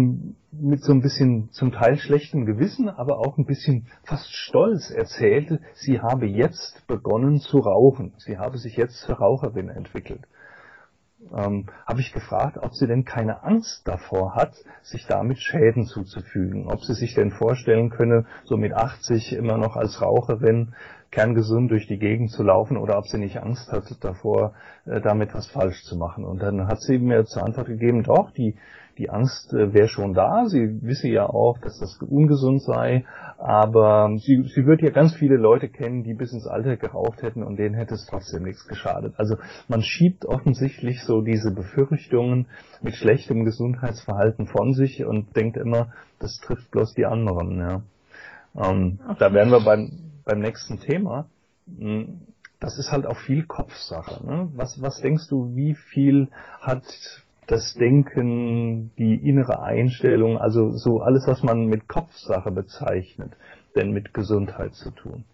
[0.52, 5.60] mit so ein bisschen zum Teil schlechtem Gewissen, aber auch ein bisschen fast stolz erzählte,
[5.74, 8.14] sie habe jetzt begonnen zu rauchen.
[8.18, 10.26] Sie habe sich jetzt zur Raucherin entwickelt.
[11.34, 16.66] Ähm, habe ich gefragt, ob sie denn keine Angst davor hat, sich damit Schäden zuzufügen.
[16.66, 20.74] Ob sie sich denn vorstellen könne, so mit 80 immer noch als Raucherin
[21.10, 24.54] kerngesund durch die Gegend zu laufen oder ob sie nicht Angst hat davor,
[24.86, 26.24] äh, damit was falsch zu machen.
[26.24, 28.56] Und dann hat sie mir zur Antwort gegeben, doch, die
[28.98, 30.46] die Angst äh, wäre schon da.
[30.46, 33.04] Sie wisse ja auch, dass das ungesund sei,
[33.38, 37.42] aber sie, sie wird ja ganz viele Leute kennen, die bis ins Alter geraucht hätten
[37.42, 39.14] und denen hätte es trotzdem nichts geschadet.
[39.16, 39.36] Also
[39.68, 42.46] man schiebt offensichtlich so diese Befürchtungen
[42.82, 47.58] mit schlechtem Gesundheitsverhalten von sich und denkt immer, das trifft bloß die anderen.
[47.58, 47.82] Ja.
[48.56, 51.26] Ähm, da wären wir beim, beim nächsten Thema.
[51.78, 52.20] Hm,
[52.58, 54.24] das ist halt auch viel Kopfsache.
[54.24, 54.50] Ne?
[54.54, 56.28] Was, was denkst du, wie viel
[56.60, 56.84] hat
[57.50, 63.32] das Denken, die innere Einstellung, also so alles, was man mit Kopfsache bezeichnet,
[63.74, 65.24] denn mit Gesundheit zu tun?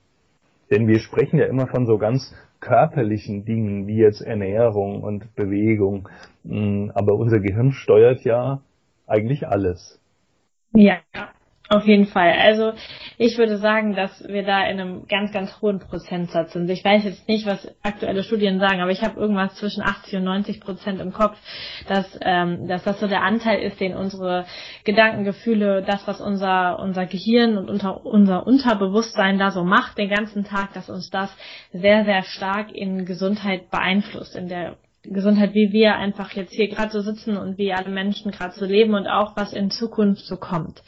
[0.70, 6.08] Denn wir sprechen ja immer von so ganz körperlichen Dingen wie jetzt Ernährung und Bewegung,
[6.44, 8.62] hm, aber unser Gehirn steuert ja
[9.06, 10.00] eigentlich alles.
[10.72, 10.98] Ja,
[11.68, 12.32] auf jeden Fall.
[12.32, 12.72] Also
[13.18, 16.68] ich würde sagen, dass wir da in einem ganz, ganz hohen Prozentsatz sind.
[16.70, 20.24] Ich weiß jetzt nicht, was aktuelle Studien sagen, aber ich habe irgendwas zwischen 80 und
[20.24, 21.36] 90 Prozent im Kopf,
[21.88, 24.46] dass, ähm, dass das so der Anteil ist, den unsere
[24.84, 30.08] Gedanken, Gefühle, das, was unser, unser Gehirn und unter, unser Unterbewusstsein da so macht den
[30.08, 31.34] ganzen Tag, dass uns das
[31.72, 34.76] sehr, sehr stark in Gesundheit beeinflusst, in der
[35.10, 38.64] Gesundheit, wie wir einfach jetzt hier gerade so sitzen und wie alle Menschen gerade so
[38.64, 40.82] leben und auch was in Zukunft so kommt.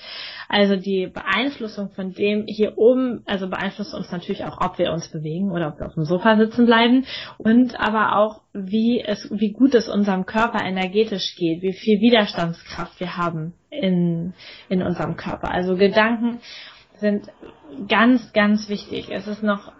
[0.49, 5.09] Also die Beeinflussung von dem hier oben, also beeinflusst uns natürlich auch, ob wir uns
[5.09, 7.05] bewegen oder ob wir auf dem Sofa sitzen bleiben
[7.37, 12.99] und aber auch, wie es, wie gut es unserem Körper energetisch geht, wie viel Widerstandskraft
[12.99, 14.33] wir haben in,
[14.69, 15.51] in unserem Körper.
[15.51, 16.41] Also Gedanken
[16.97, 17.29] sind
[17.89, 19.09] ganz, ganz wichtig.
[19.11, 19.73] Es ist noch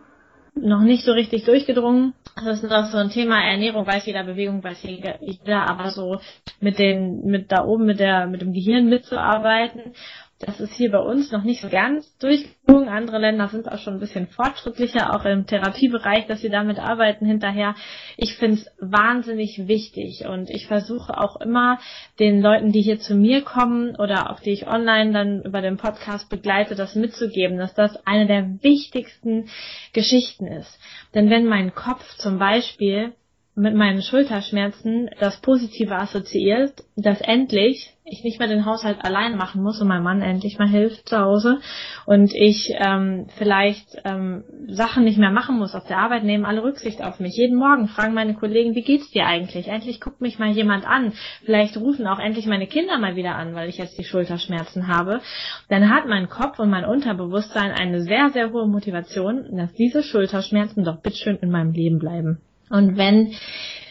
[0.63, 2.15] noch nicht so richtig durchgedrungen.
[2.37, 6.21] Das ist noch so ein Thema Ernährung, weiß jeder, Bewegung weiß jeder, aber so
[6.61, 9.95] mit den, mit da oben, mit der, mit dem Gehirn mitzuarbeiten
[10.41, 12.89] das ist hier bei uns noch nicht so ganz durchgezogen.
[12.89, 17.27] Andere Länder sind auch schon ein bisschen fortschrittlicher, auch im Therapiebereich, dass sie damit arbeiten
[17.27, 17.75] hinterher.
[18.17, 21.81] Ich finde es wahnsinnig wichtig und ich versuche auch immer
[22.21, 25.77] den Leuten, die hier zu mir kommen oder auch die ich online dann über den
[25.77, 29.49] Podcast begleite, das mitzugeben, dass das eine der wichtigsten
[29.93, 30.79] Geschichten ist.
[31.15, 33.13] Denn wenn mein Kopf zum Beispiel
[33.59, 39.63] mit meinen Schulterschmerzen das Positive assoziiert, dass endlich ich nicht mehr den Haushalt allein machen
[39.63, 41.59] muss und mein Mann endlich mal hilft zu Hause
[42.07, 46.63] und ich ähm, vielleicht ähm, Sachen nicht mehr machen muss auf der Arbeit, nehmen alle
[46.63, 47.37] Rücksicht auf mich.
[47.37, 49.69] Jeden Morgen fragen meine Kollegen, wie geht's dir eigentlich?
[49.69, 51.13] Endlich guckt mich mal jemand an.
[51.45, 55.21] Vielleicht rufen auch endlich meine Kinder mal wieder an, weil ich jetzt die Schulterschmerzen habe.
[55.69, 60.85] Dann hat mein Kopf und mein Unterbewusstsein eine sehr, sehr hohe Motivation, dass diese Schulterschmerzen
[60.85, 62.41] doch bitteschön in meinem Leben bleiben.
[62.71, 63.35] Und wenn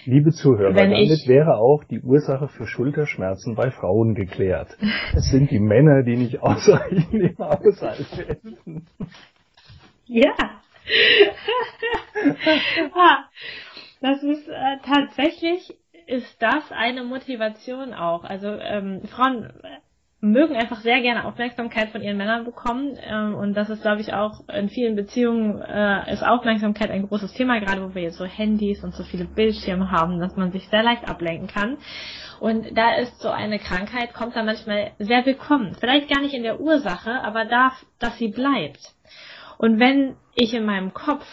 [0.06, 4.78] Liebe Zuhörer, damit ich, wäre auch die Ursache für Schulterschmerzen bei Frauen geklärt.
[5.14, 8.88] Es sind die Männer, die nicht ausreichend im Haushalt helfen.
[10.06, 10.34] Ja.
[12.96, 13.26] Ah,
[14.02, 18.24] das ist äh, tatsächlich ist das eine Motivation auch.
[18.24, 19.52] Also ähm, Frauen
[20.20, 22.98] mögen einfach sehr gerne Aufmerksamkeit von ihren Männern bekommen.
[23.04, 27.34] Ähm, und das ist, glaube ich, auch in vielen Beziehungen äh, ist Aufmerksamkeit ein großes
[27.34, 30.68] Thema, gerade wo wir jetzt so Handys und so viele Bildschirme haben, dass man sich
[30.70, 31.78] sehr leicht ablenken kann.
[32.40, 35.76] Und da ist so eine Krankheit, kommt da manchmal sehr willkommen.
[35.80, 38.80] Vielleicht gar nicht in der Ursache, aber da, dass sie bleibt.
[39.58, 41.26] Und wenn ich in meinem Kopf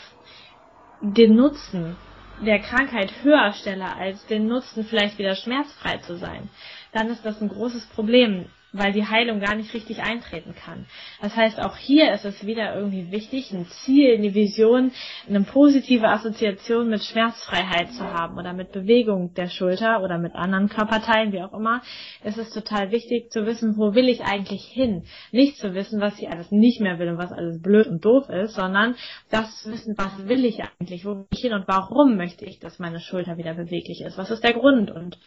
[1.01, 1.97] den Nutzen
[2.44, 6.49] der Krankheit höher stelle als den Nutzen, vielleicht wieder schmerzfrei zu sein,
[6.92, 10.87] dann ist das ein großes Problem weil die Heilung gar nicht richtig eintreten kann.
[11.23, 14.91] Das heißt, auch hier ist es wieder irgendwie wichtig, ein Ziel, eine Vision,
[15.29, 20.69] eine positive Assoziation mit Schmerzfreiheit zu haben oder mit Bewegung der Schulter oder mit anderen
[20.69, 21.83] Körperteilen, wie auch immer.
[22.23, 25.05] Es ist total wichtig zu wissen, wo will ich eigentlich hin?
[25.31, 28.29] Nicht zu wissen, was ich alles nicht mehr will und was alles blöd und doof
[28.29, 28.97] ist, sondern
[29.31, 31.05] das zu wissen, was will ich eigentlich?
[31.05, 34.19] Wo will ich hin und warum möchte ich, dass meine Schulter wieder beweglich ist?
[34.19, 34.91] Was ist der Grund?
[34.91, 35.19] Und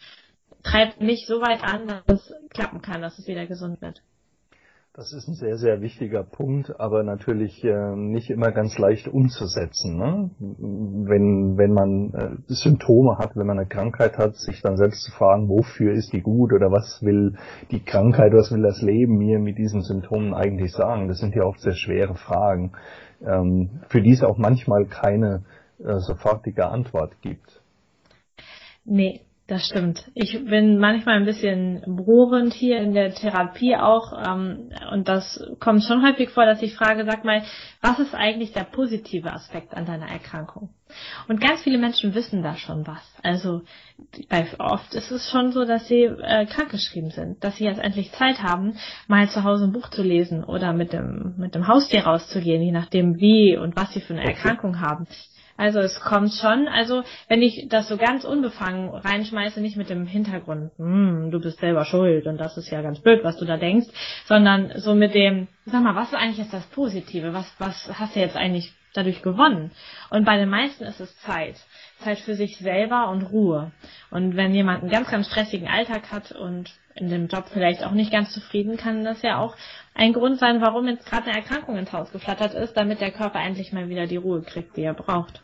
[0.62, 4.02] treibt mich so weit an, dass es klappen kann, dass es wieder gesund wird.
[4.98, 9.96] Das ist ein sehr, sehr wichtiger Punkt, aber natürlich äh, nicht immer ganz leicht umzusetzen.
[9.96, 10.30] Ne?
[10.40, 15.12] Wenn, wenn man äh, Symptome hat, wenn man eine Krankheit hat, sich dann selbst zu
[15.12, 17.36] fragen, wofür ist die gut oder was will
[17.70, 21.06] die Krankheit, was will das Leben mir mit diesen Symptomen eigentlich sagen?
[21.06, 22.72] Das sind ja oft sehr schwere Fragen,
[23.24, 25.44] ähm, für die es auch manchmal keine
[25.78, 27.62] äh, sofortige Antwort gibt.
[28.84, 30.04] Nee, das stimmt.
[30.12, 35.84] Ich bin manchmal ein bisschen bohrend hier in der Therapie auch ähm, und das kommt
[35.84, 37.42] schon häufig vor, dass ich frage, sag mal,
[37.80, 40.68] was ist eigentlich der positive Aspekt an deiner Erkrankung?
[41.28, 43.02] Und ganz viele Menschen wissen da schon was.
[43.22, 43.62] Also
[44.28, 48.12] bei, oft ist es schon so, dass sie äh, krankgeschrieben sind, dass sie jetzt endlich
[48.12, 52.04] Zeit haben, mal zu Hause ein Buch zu lesen oder mit dem mit dem Haustier
[52.04, 55.06] rauszugehen, je nachdem wie und was sie für eine Erkrankung haben.
[55.58, 56.68] Also es kommt schon.
[56.68, 61.58] Also wenn ich das so ganz unbefangen reinschmeiße, nicht mit dem Hintergrund, hm, du bist
[61.58, 63.88] selber schuld und das ist ja ganz blöd, was du da denkst,
[64.26, 67.34] sondern so mit dem, sag mal, was ist eigentlich jetzt das Positive?
[67.34, 69.72] Was, was hast du jetzt eigentlich dadurch gewonnen?
[70.10, 71.56] Und bei den meisten ist es Zeit.
[71.98, 73.72] Zeit für sich selber und Ruhe.
[74.12, 77.92] Und wenn jemand einen ganz, ganz stressigen Alltag hat und in dem Job vielleicht auch
[77.92, 79.56] nicht ganz zufrieden, kann das ja auch
[79.94, 83.40] ein Grund sein, warum jetzt gerade eine Erkrankung ins Haus geflattert ist, damit der Körper
[83.40, 85.42] endlich mal wieder die Ruhe kriegt, die er braucht.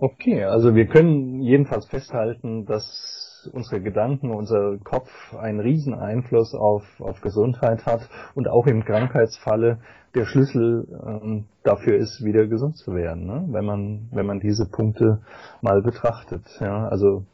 [0.00, 6.82] Okay, also wir können jedenfalls festhalten, dass unsere Gedanken, unser Kopf einen riesen Einfluss auf,
[7.00, 9.78] auf Gesundheit hat und auch im Krankheitsfalle
[10.14, 13.44] der Schlüssel ähm, dafür ist, wieder gesund zu werden, ne?
[13.50, 15.20] wenn man wenn man diese Punkte
[15.60, 16.44] mal betrachtet.
[16.60, 16.88] Ja?
[16.88, 17.24] Also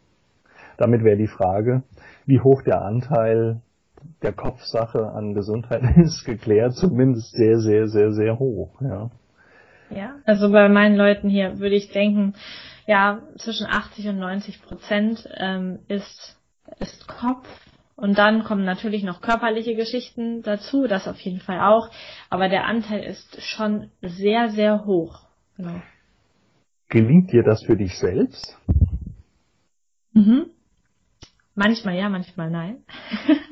[0.78, 1.82] damit wäre die Frage,
[2.26, 3.60] wie hoch der Anteil
[4.22, 8.80] der Kopfsache an Gesundheit ist geklärt, zumindest sehr, sehr, sehr, sehr hoch.
[8.80, 9.10] Ja.
[9.90, 12.34] Ja, also bei meinen Leuten hier würde ich denken,
[12.86, 16.38] ja, zwischen 80 und 90 Prozent ähm, ist,
[16.78, 17.46] ist Kopf.
[17.96, 21.90] Und dann kommen natürlich noch körperliche Geschichten dazu, das auf jeden Fall auch.
[22.30, 25.20] Aber der Anteil ist schon sehr, sehr hoch.
[25.56, 25.82] Genau.
[26.88, 28.58] Gelingt dir das für dich selbst?
[30.12, 30.46] Mhm.
[31.54, 32.84] Manchmal ja, manchmal nein.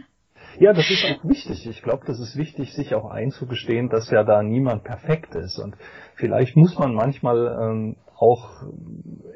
[0.60, 1.66] Ja, das ist auch wichtig.
[1.66, 5.58] Ich glaube, das ist wichtig, sich auch einzugestehen, dass ja da niemand perfekt ist.
[5.58, 5.76] Und
[6.16, 8.64] vielleicht muss man manchmal ähm, auch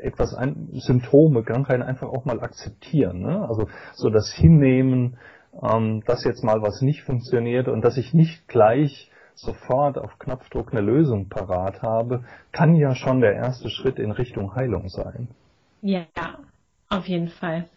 [0.00, 3.20] etwas ein, Symptome, Krankheiten einfach auch mal akzeptieren.
[3.20, 3.46] Ne?
[3.48, 5.16] Also so das Hinnehmen,
[5.62, 10.72] ähm, dass jetzt mal was nicht funktioniert und dass ich nicht gleich sofort auf Knopfdruck
[10.72, 15.28] eine Lösung parat habe, kann ja schon der erste Schritt in Richtung Heilung sein.
[15.80, 16.06] Ja,
[16.88, 17.68] auf jeden Fall.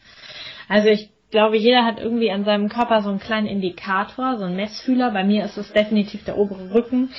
[0.67, 4.55] Also ich glaube, jeder hat irgendwie an seinem Körper so einen kleinen Indikator, so einen
[4.55, 5.11] Messfühler.
[5.11, 7.11] Bei mir ist es definitiv der obere Rücken.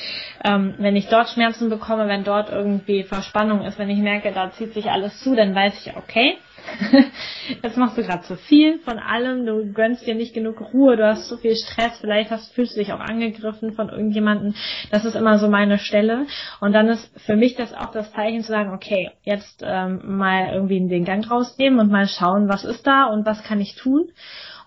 [0.42, 4.50] Ähm, wenn ich dort Schmerzen bekomme, wenn dort irgendwie Verspannung ist, wenn ich merke, da
[4.52, 6.38] zieht sich alles zu, dann weiß ich, okay,
[7.62, 11.06] Jetzt machst du gerade zu viel von allem, du gönnst dir nicht genug Ruhe, du
[11.06, 14.54] hast zu viel Stress, vielleicht hast, fühlst du dich auch angegriffen von irgendjemandem.
[14.90, 16.26] Das ist immer so meine Stelle.
[16.60, 20.52] Und dann ist für mich das auch das Zeichen zu sagen, okay, jetzt ähm, mal
[20.52, 24.10] irgendwie den Gang rausnehmen und mal schauen, was ist da und was kann ich tun.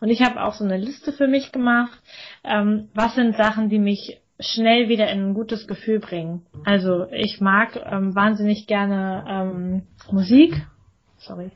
[0.01, 1.99] Und ich habe auch so eine Liste für mich gemacht,
[2.43, 6.45] ähm, was sind Sachen, die mich schnell wieder in ein gutes Gefühl bringen.
[6.63, 9.81] Also ich mag ähm, wahnsinnig gerne ähm,
[10.11, 10.65] Musik
[11.19, 11.51] sorry,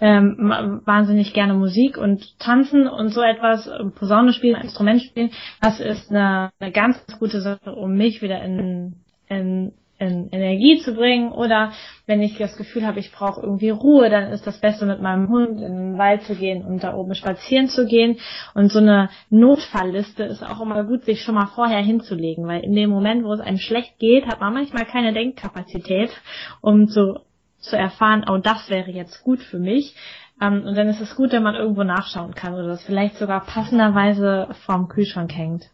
[0.00, 5.80] ähm, wahnsinnig gerne Musik und tanzen und so etwas, äh, Posaune spielen, Instrument spielen, das
[5.80, 8.96] ist eine, eine ganz gute Sache, um mich wieder in,
[9.28, 11.32] in, in Energie zu bringen.
[11.32, 11.72] Oder
[12.06, 15.28] wenn ich das Gefühl habe, ich brauche irgendwie Ruhe, dann ist das Beste mit meinem
[15.28, 18.18] Hund in den Wald zu gehen und da oben spazieren zu gehen.
[18.54, 22.74] Und so eine Notfallliste ist auch immer gut, sich schon mal vorher hinzulegen, weil in
[22.74, 26.10] dem Moment, wo es einem schlecht geht, hat man manchmal keine Denkkapazität,
[26.60, 27.20] um zu
[27.64, 29.96] zu erfahren, oh, das wäre jetzt gut für mich.
[30.40, 33.44] Ähm, und dann ist es gut, wenn man irgendwo nachschauen kann oder das vielleicht sogar
[33.44, 35.70] passenderweise vorm Kühlschrank hängt.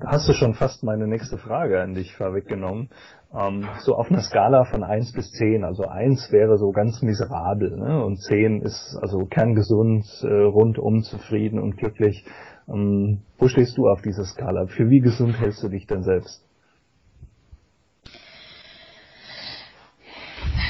[0.00, 2.90] Da hast du schon fast meine nächste Frage an dich vorweggenommen.
[3.34, 7.76] Ähm, so auf einer Skala von 1 bis 10, also 1 wäre so ganz miserabel
[7.76, 8.02] ne?
[8.02, 12.24] und 10 ist also kerngesund, äh, rundum zufrieden und glücklich.
[12.68, 14.66] Ähm, wo stehst du auf dieser Skala?
[14.66, 16.47] Für wie gesund hältst du dich denn selbst?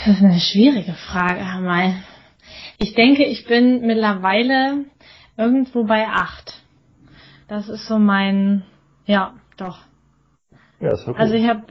[0.09, 1.93] Das ist eine schwierige Frage, Herr May.
[2.79, 4.87] Ich denke, ich bin mittlerweile
[5.37, 6.63] irgendwo bei acht.
[7.47, 8.65] Das ist so mein,
[9.05, 9.81] ja, doch.
[10.81, 11.21] Ja, ist okay.
[11.21, 11.65] Also ich habe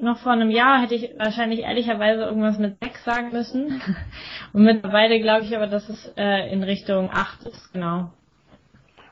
[0.00, 3.82] noch vor einem Jahr hätte ich wahrscheinlich ehrlicherweise irgendwas mit sechs sagen müssen.
[4.54, 8.10] Und mittlerweile glaube ich aber, dass es äh, in Richtung acht ist, genau.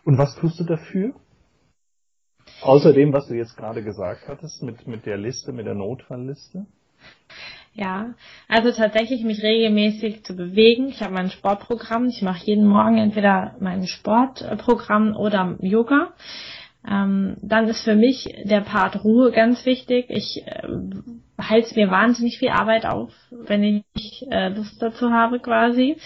[0.05, 1.13] Und was tust du dafür?
[2.63, 6.65] Außerdem, was du jetzt gerade gesagt hattest, mit, mit der Liste, mit der Notfallliste?
[7.77, 8.15] Ja,
[8.47, 10.89] also tatsächlich mich regelmäßig zu bewegen.
[10.89, 12.07] Ich habe mein Sportprogramm.
[12.07, 16.13] Ich mache jeden Morgen entweder mein Sportprogramm oder Yoga.
[16.89, 20.07] Ähm, dann ist für mich der Part Ruhe ganz wichtig.
[20.09, 20.69] Ich äh,
[21.39, 25.97] halte mir wahnsinnig viel Arbeit auf, wenn ich äh, Lust dazu habe quasi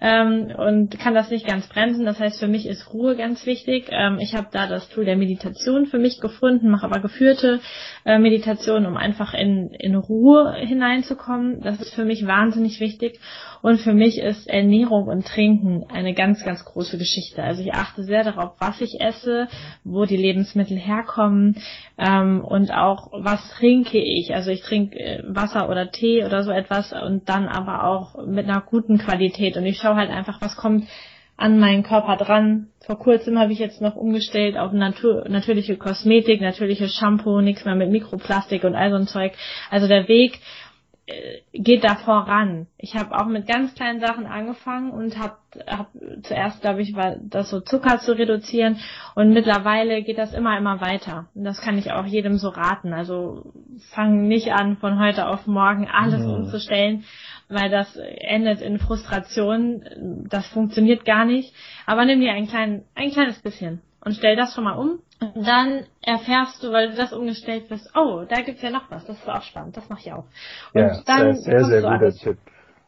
[0.00, 2.06] ähm, und kann das nicht ganz bremsen.
[2.06, 3.88] Das heißt, für mich ist Ruhe ganz wichtig.
[3.90, 7.60] Ähm, ich habe da das Tool der Meditation für mich gefunden, mache aber geführte
[8.04, 11.60] äh, Meditation, um einfach in, in Ruhe hineinzukommen.
[11.60, 13.20] Das ist für mich wahnsinnig wichtig.
[13.60, 17.42] Und für mich ist Ernährung und Trinken eine ganz, ganz große Geschichte.
[17.42, 19.48] Also ich achte sehr darauf, was ich esse,
[19.82, 21.56] wo die Lebensmittel herkommen
[21.98, 24.32] ähm, und auch was trinke ich.
[24.34, 28.48] Also ich trinke äh, Wasser oder Tee oder so etwas und dann aber auch mit
[28.48, 29.56] einer guten Qualität.
[29.56, 30.88] Und ich schaue halt einfach, was kommt
[31.36, 32.68] an meinen Körper dran.
[32.84, 37.76] Vor kurzem habe ich jetzt noch umgestellt auf Natur, natürliche Kosmetik, natürliches Shampoo, nichts mehr
[37.76, 39.32] mit Mikroplastik und all so ein Zeug.
[39.70, 40.40] Also der Weg
[41.52, 42.66] geht da voran.
[42.76, 45.90] Ich habe auch mit ganz kleinen Sachen angefangen und habe hab
[46.22, 48.78] zuerst, glaube ich, war das so Zucker zu reduzieren
[49.14, 51.28] und mittlerweile geht das immer, immer weiter.
[51.34, 52.92] Und das kann ich auch jedem so raten.
[52.92, 53.52] Also
[53.92, 56.34] fang nicht an, von heute auf morgen alles mhm.
[56.34, 57.04] umzustellen,
[57.48, 60.26] weil das endet in Frustration.
[60.28, 61.54] Das funktioniert gar nicht.
[61.86, 65.00] Aber nimm dir ein, klein, ein kleines bisschen und stell das schon mal um.
[65.20, 69.04] Und dann erfährst du, weil du das umgestellt bist, oh, da gibt's ja noch was,
[69.04, 70.24] das ist auch spannend, das mache ich auch.
[70.74, 72.38] Und ja, dann sehr, sehr, sehr guter Tipp.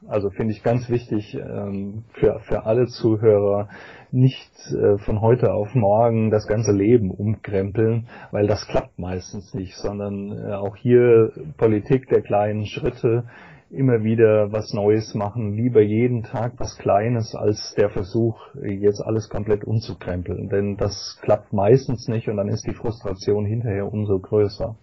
[0.09, 3.69] Also finde ich ganz wichtig ähm, für, für alle Zuhörer,
[4.13, 9.77] nicht äh, von heute auf morgen das ganze Leben umkrempeln, weil das klappt meistens nicht,
[9.77, 13.25] sondern äh, auch hier Politik der kleinen Schritte,
[13.71, 19.29] immer wieder was Neues machen, lieber jeden Tag was Kleines als der Versuch, jetzt alles
[19.29, 20.49] komplett umzukrempeln.
[20.49, 24.77] Denn das klappt meistens nicht und dann ist die Frustration hinterher umso größer.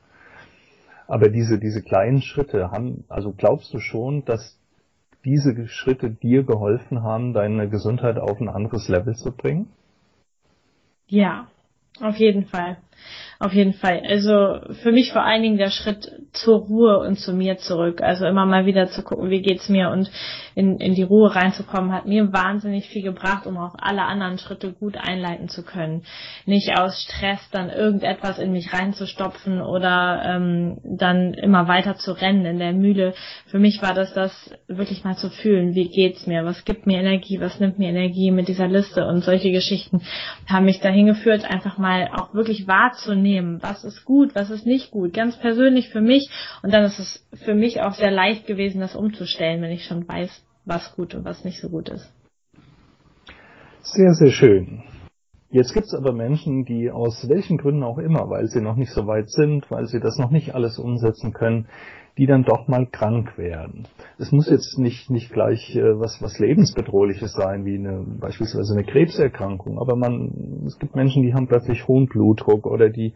[1.07, 4.59] Aber diese, diese kleinen Schritte haben, also glaubst du schon, dass
[5.25, 9.67] diese Schritte dir geholfen haben, deine Gesundheit auf ein anderes Level zu bringen?
[11.07, 11.47] Ja,
[12.01, 12.77] auf jeden Fall.
[13.39, 14.01] Auf jeden Fall.
[14.07, 18.01] Also für mich vor allen Dingen der Schritt zur Ruhe und zu mir zurück.
[18.01, 20.09] Also immer mal wieder zu gucken, wie geht's mir und
[20.55, 24.73] in, in die Ruhe reinzukommen, hat mir wahnsinnig viel gebracht, um auch alle anderen Schritte
[24.73, 26.01] gut einleiten zu können.
[26.47, 32.45] Nicht aus Stress dann irgendetwas in mich reinzustopfen oder ähm, dann immer weiter zu rennen
[32.45, 33.13] in der Mühle.
[33.45, 34.31] Für mich war das das
[34.67, 38.31] wirklich mal zu fühlen, wie geht's mir, was gibt mir Energie, was nimmt mir Energie
[38.31, 40.01] mit dieser Liste und solche Geschichten
[40.47, 44.91] haben mich dahin geführt, einfach mal auch wirklich wahrzunehmen, was ist gut, was ist nicht
[44.91, 46.29] gut, ganz persönlich für mich
[46.63, 50.07] und dann ist es für mich auch sehr leicht gewesen, das umzustellen, wenn ich schon
[50.07, 52.11] weiß, was gut und was nicht so gut ist.
[53.81, 54.83] Sehr, sehr schön.
[55.49, 58.91] Jetzt gibt es aber Menschen, die aus welchen Gründen auch immer, weil sie noch nicht
[58.91, 61.67] so weit sind, weil sie das noch nicht alles umsetzen können,
[62.17, 63.87] die dann doch mal krank werden.
[64.17, 68.83] Es muss jetzt nicht, nicht gleich äh, was, was lebensbedrohliches sein, wie eine, beispielsweise eine
[68.83, 73.13] Krebserkrankung, aber man, es gibt Menschen, die haben plötzlich hohen Blutdruck oder die,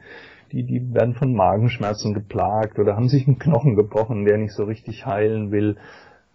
[0.51, 4.65] die, die werden von Magenschmerzen geplagt oder haben sich einen Knochen gebrochen, der nicht so
[4.65, 5.77] richtig heilen will.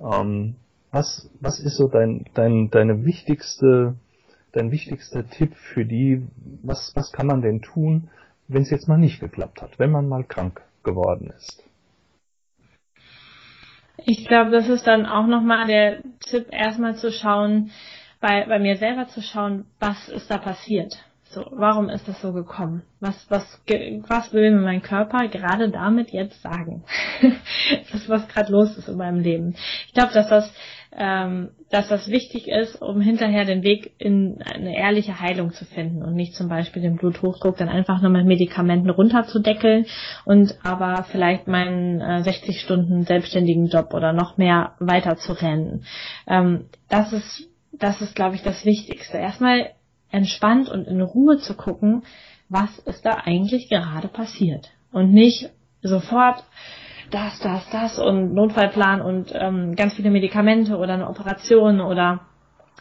[0.01, 0.57] Ähm,
[0.91, 3.95] was, was ist so dein, dein, deine wichtigste,
[4.53, 6.27] dein wichtigster Tipp für die?
[6.63, 8.09] Was, was kann man denn tun,
[8.49, 11.66] wenn es jetzt mal nicht geklappt hat, wenn man mal krank geworden ist?
[14.05, 17.71] Ich glaube, das ist dann auch nochmal der Tipp, erstmal zu schauen,
[18.21, 20.97] bei, bei mir selber zu schauen, was ist da passiert.
[21.29, 22.83] So, warum ist das so gekommen?
[23.01, 23.61] Was, was,
[24.09, 26.85] was will mir mein Körper gerade damit jetzt sagen?
[27.93, 29.55] das, was gerade los ist in meinem Leben.
[29.87, 30.53] Ich glaube, dass das,
[30.97, 36.03] ähm, dass das wichtig ist, um hinterher den Weg in eine ehrliche Heilung zu finden
[36.03, 39.87] und nicht zum Beispiel den Bluthochdruck dann einfach nur mit Medikamenten runterzudeckeln
[40.25, 45.85] und aber vielleicht meinen äh, 60 Stunden selbstständigen Job oder noch mehr weiter zu rennen.
[46.27, 49.19] Ähm, das ist, das ist, glaube ich, das Wichtigste.
[49.19, 49.71] Erstmal
[50.11, 52.05] entspannt und in Ruhe zu gucken,
[52.49, 54.71] was ist da eigentlich gerade passiert.
[54.93, 55.51] Und nicht
[55.83, 56.43] sofort
[57.11, 62.21] das, das, das und Notfallplan und ähm, ganz viele Medikamente oder eine Operation oder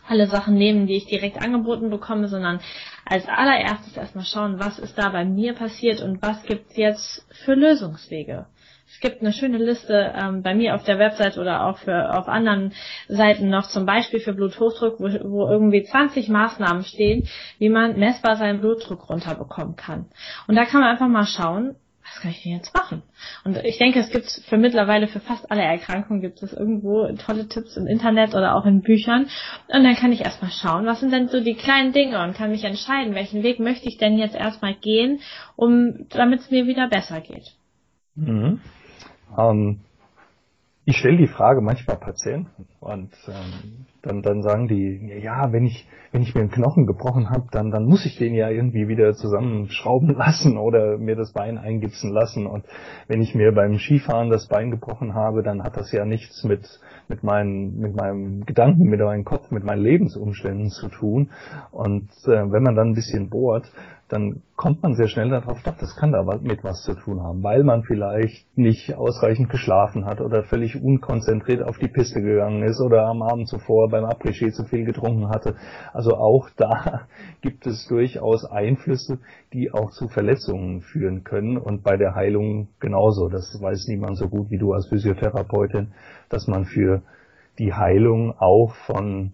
[0.07, 2.59] alle Sachen nehmen, die ich direkt angeboten bekomme, sondern
[3.05, 7.53] als allererstes erstmal schauen, was ist da bei mir passiert und was gibt's jetzt für
[7.53, 8.47] Lösungswege.
[8.88, 12.28] Es gibt eine schöne Liste ähm, bei mir auf der Website oder auch für auf
[12.28, 12.71] anderen
[13.07, 18.36] Seiten noch zum Beispiel für Bluthochdruck, wo, wo irgendwie 20 Maßnahmen stehen, wie man messbar
[18.36, 20.05] seinen Blutdruck runterbekommen kann.
[20.47, 21.76] Und da kann man einfach mal schauen,
[22.16, 23.03] was kann ich denn jetzt machen?
[23.43, 27.47] Und ich denke, es gibt für mittlerweile für fast alle Erkrankungen gibt es irgendwo tolle
[27.47, 29.28] Tipps im Internet oder auch in Büchern.
[29.68, 32.51] Und dann kann ich erstmal schauen, was sind denn so die kleinen Dinge und kann
[32.51, 35.20] mich entscheiden, welchen Weg möchte ich denn jetzt erstmal gehen,
[35.55, 37.53] um damit es mir wieder besser geht.
[38.16, 38.61] Mhm.
[39.38, 39.82] Ähm,
[40.88, 45.88] ich stelle die Frage manchmal Patienten und ähm, dann, dann sagen die, ja, wenn ich,
[46.11, 49.13] wenn ich mir einen Knochen gebrochen habe, dann, dann muss ich den ja irgendwie wieder
[49.15, 52.45] zusammenschrauben lassen oder mir das Bein eingipsen lassen.
[52.45, 52.65] Und
[53.07, 56.79] wenn ich mir beim Skifahren das Bein gebrochen habe, dann hat das ja nichts mit,
[57.07, 61.31] mit, meinen, mit meinem Gedanken, mit meinem Kopf, mit meinen Lebensumständen zu tun.
[61.71, 63.71] Und äh, wenn man dann ein bisschen bohrt,
[64.08, 67.41] dann kommt man sehr schnell darauf, doch, das kann da mit was zu tun haben,
[67.41, 72.80] weil man vielleicht nicht ausreichend geschlafen hat oder völlig unkonzentriert auf die Piste gegangen ist
[72.80, 75.56] oder am Abend zuvor beim Après-Ski zu viel getrunken hatte.
[75.91, 77.08] Also auch da
[77.41, 79.18] gibt es durchaus Einflüsse,
[79.53, 83.28] die auch zu Verletzungen führen können und bei der Heilung genauso.
[83.28, 85.93] Das weiß niemand so gut wie du als Physiotherapeutin,
[86.30, 87.01] dass man für
[87.58, 89.32] die Heilung auch von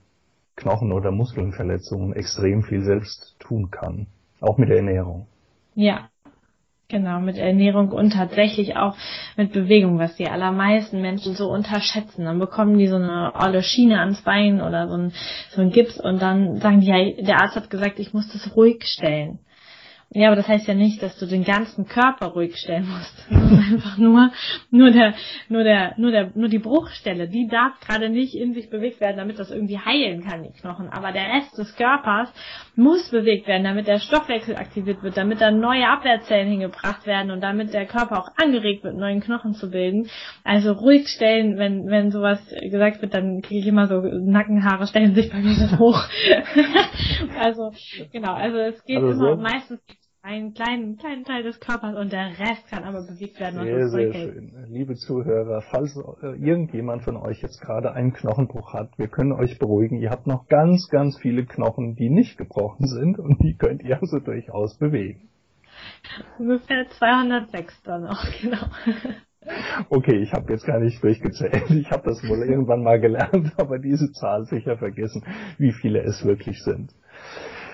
[0.56, 4.08] Knochen- oder Muskelverletzungen extrem viel selbst tun kann.
[4.42, 5.28] Auch mit der Ernährung.
[5.76, 6.10] Ja,
[6.92, 8.98] Genau, mit Ernährung und tatsächlich auch
[9.38, 12.26] mit Bewegung, was die allermeisten Menschen so unterschätzen.
[12.26, 15.14] Dann bekommen die so eine olle Schiene ans Bein oder so ein,
[15.52, 18.58] so ein Gips und dann sagen die, ja, der Arzt hat gesagt, ich muss das
[18.58, 19.40] ruhig stellen.
[20.14, 23.28] Ja, aber das heißt ja nicht, dass du den ganzen Körper ruhig stellen musst.
[23.30, 24.30] Das ist einfach nur,
[24.70, 25.14] nur der,
[25.48, 27.30] nur der, nur der, nur die Bruchstelle.
[27.30, 30.90] Die darf gerade nicht in sich bewegt werden, damit das irgendwie heilen kann, die Knochen.
[30.90, 32.30] Aber der Rest des Körpers
[32.76, 37.40] muss bewegt werden, damit der Stoffwechsel aktiviert wird, damit da neue Abwehrzellen hingebracht werden und
[37.40, 40.10] damit der Körper auch angeregt wird, neuen Knochen zu bilden.
[40.44, 42.40] Also ruhig stellen, wenn, wenn sowas
[42.70, 46.04] gesagt wird, dann kriege ich immer so Nackenhaare stellen sich bei mir so hoch.
[47.40, 47.72] also,
[48.12, 49.80] genau, also es geht also immer meistens
[50.24, 53.64] einen kleinen, kleinen Teil des Körpers und der Rest kann aber bewegt werden.
[53.64, 54.54] Sehr, sehr schön.
[54.70, 59.58] Liebe Zuhörer, falls äh, irgendjemand von euch jetzt gerade einen Knochenbruch hat, wir können euch
[59.58, 59.98] beruhigen.
[59.98, 64.00] Ihr habt noch ganz, ganz viele Knochen, die nicht gebrochen sind und die könnt ihr
[64.00, 65.30] also durchaus bewegen.
[66.38, 68.68] Ungefähr 206 dann auch, genau.
[69.90, 71.72] Okay, ich habe jetzt gar nicht durchgezählt.
[71.72, 75.26] Ich habe das wohl irgendwann mal gelernt, aber diese Zahl sicher vergessen,
[75.58, 76.94] wie viele es wirklich sind.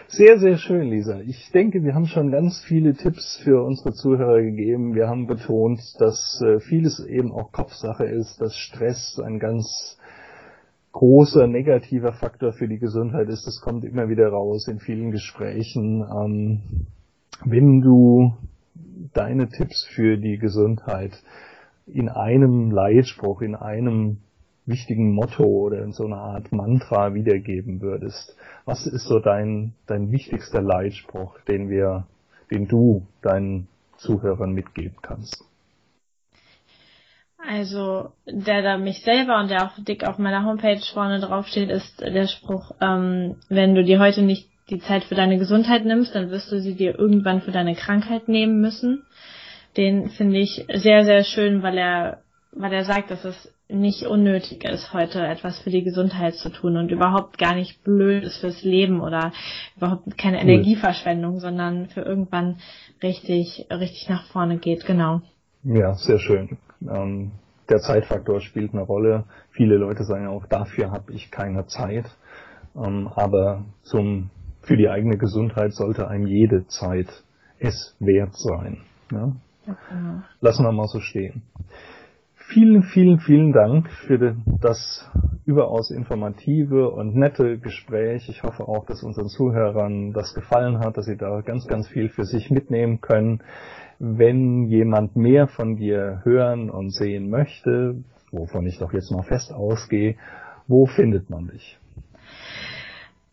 [0.09, 1.19] Sehr, sehr schön, Lisa.
[1.19, 4.95] Ich denke, wir haben schon ganz viele Tipps für unsere Zuhörer gegeben.
[4.95, 9.99] Wir haben betont, dass äh, vieles eben auch Kopfsache ist, dass Stress ein ganz
[10.93, 13.45] großer negativer Faktor für die Gesundheit ist.
[13.47, 16.01] Das kommt immer wieder raus in vielen Gesprächen.
[16.01, 16.61] Ähm,
[17.43, 18.33] wenn du
[19.13, 21.21] deine Tipps für die Gesundheit
[21.85, 24.19] in einem Leitspruch, in einem
[24.67, 30.11] wichtigen Motto oder in so einer Art Mantra wiedergeben würdest, was ist so dein, dein
[30.11, 32.05] wichtigster Leitspruch, den wir,
[32.51, 35.43] den du deinen Zuhörern mitgeben kannst?
[37.37, 42.01] Also, der da mich selber und der auch dick auf meiner Homepage vorne draufsteht, ist
[42.01, 46.29] der Spruch, ähm, wenn du dir heute nicht die Zeit für deine Gesundheit nimmst, dann
[46.29, 49.03] wirst du sie dir irgendwann für deine Krankheit nehmen müssen.
[49.77, 52.21] Den finde ich sehr, sehr schön, weil er,
[52.51, 56.77] weil er sagt, dass es nicht unnötig ist, heute etwas für die Gesundheit zu tun
[56.77, 59.33] und überhaupt gar nicht blöd ist fürs Leben oder
[59.75, 62.57] überhaupt keine Energieverschwendung, sondern für irgendwann
[63.03, 65.21] richtig, richtig nach vorne geht, genau.
[65.63, 66.57] Ja, sehr schön.
[66.81, 67.31] Ähm,
[67.69, 69.25] der Zeitfaktor spielt eine Rolle.
[69.51, 72.05] Viele Leute sagen auch, dafür habe ich keine Zeit.
[72.75, 74.29] Ähm, aber zum,
[74.61, 77.07] für die eigene Gesundheit sollte einem jede Zeit
[77.59, 78.77] es wert sein.
[79.11, 79.33] Ja?
[79.65, 80.21] Ja, genau.
[80.39, 81.41] Lassen wir mal so stehen.
[82.49, 85.11] Vielen, vielen, vielen Dank für das
[85.45, 88.29] überaus informative und nette Gespräch.
[88.29, 92.07] Ich hoffe auch, dass unseren Zuhörern das gefallen hat, dass sie da ganz, ganz viel
[92.07, 93.43] für sich mitnehmen können.
[93.99, 99.53] Wenn jemand mehr von dir hören und sehen möchte, wovon ich doch jetzt mal fest
[99.53, 100.15] ausgehe,
[100.67, 101.77] wo findet man dich?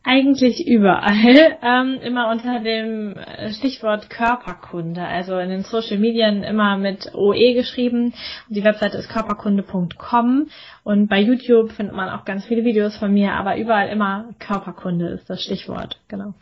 [0.06, 3.14] Eigentlich überall, ähm, immer unter dem
[3.52, 8.12] Stichwort Körperkunde, also in den Social Medien immer mit OE geschrieben.
[8.50, 10.48] Die Webseite ist körperkunde.com
[10.84, 15.08] und bei YouTube findet man auch ganz viele Videos von mir, aber überall immer Körperkunde
[15.08, 16.34] ist das Stichwort, genau.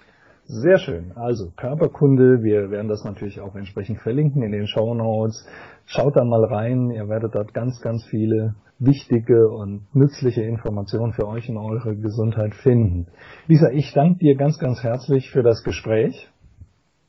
[0.55, 1.13] Sehr schön.
[1.15, 5.49] Also Körperkunde, wir werden das natürlich auch entsprechend verlinken in den Show Notes.
[5.87, 11.27] Schaut da mal rein, ihr werdet dort ganz, ganz viele wichtige und nützliche Informationen für
[11.27, 13.07] euch und eure Gesundheit finden.
[13.47, 16.29] Lisa, ich danke dir ganz, ganz herzlich für das Gespräch.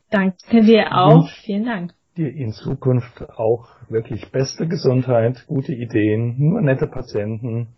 [0.08, 1.24] Danke dir auch.
[1.24, 1.92] Und Vielen Dank.
[2.16, 7.74] Dir in Zukunft auch wirklich beste Gesundheit, gute Ideen, nur nette Patienten.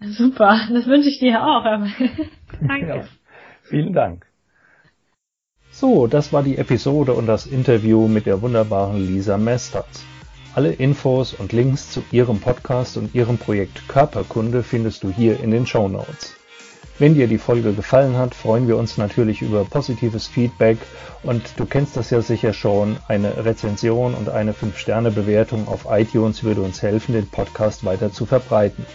[0.00, 1.62] Super, das wünsche ich dir auch.
[2.60, 2.88] Danke.
[2.88, 3.04] Ja,
[3.68, 4.25] vielen Dank.
[5.78, 10.06] So, das war die Episode und das Interview mit der wunderbaren Lisa Mesters.
[10.54, 15.50] Alle Infos und Links zu ihrem Podcast und ihrem Projekt Körperkunde findest du hier in
[15.50, 16.34] den Show Notes.
[16.98, 20.78] Wenn dir die Folge gefallen hat, freuen wir uns natürlich über positives Feedback
[21.24, 26.62] und du kennst das ja sicher schon, eine Rezension und eine 5-Sterne-Bewertung auf iTunes würde
[26.62, 28.86] uns helfen, den Podcast weiter zu verbreiten.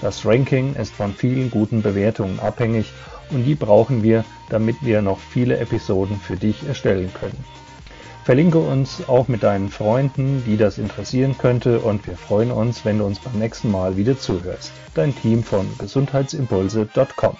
[0.00, 2.90] Das Ranking ist von vielen guten Bewertungen abhängig
[3.30, 7.44] und die brauchen wir, damit wir noch viele Episoden für dich erstellen können.
[8.24, 12.98] Verlinke uns auch mit deinen Freunden, die das interessieren könnte und wir freuen uns, wenn
[12.98, 14.72] du uns beim nächsten Mal wieder zuhörst.
[14.94, 17.36] Dein Team von gesundheitsimpulse.com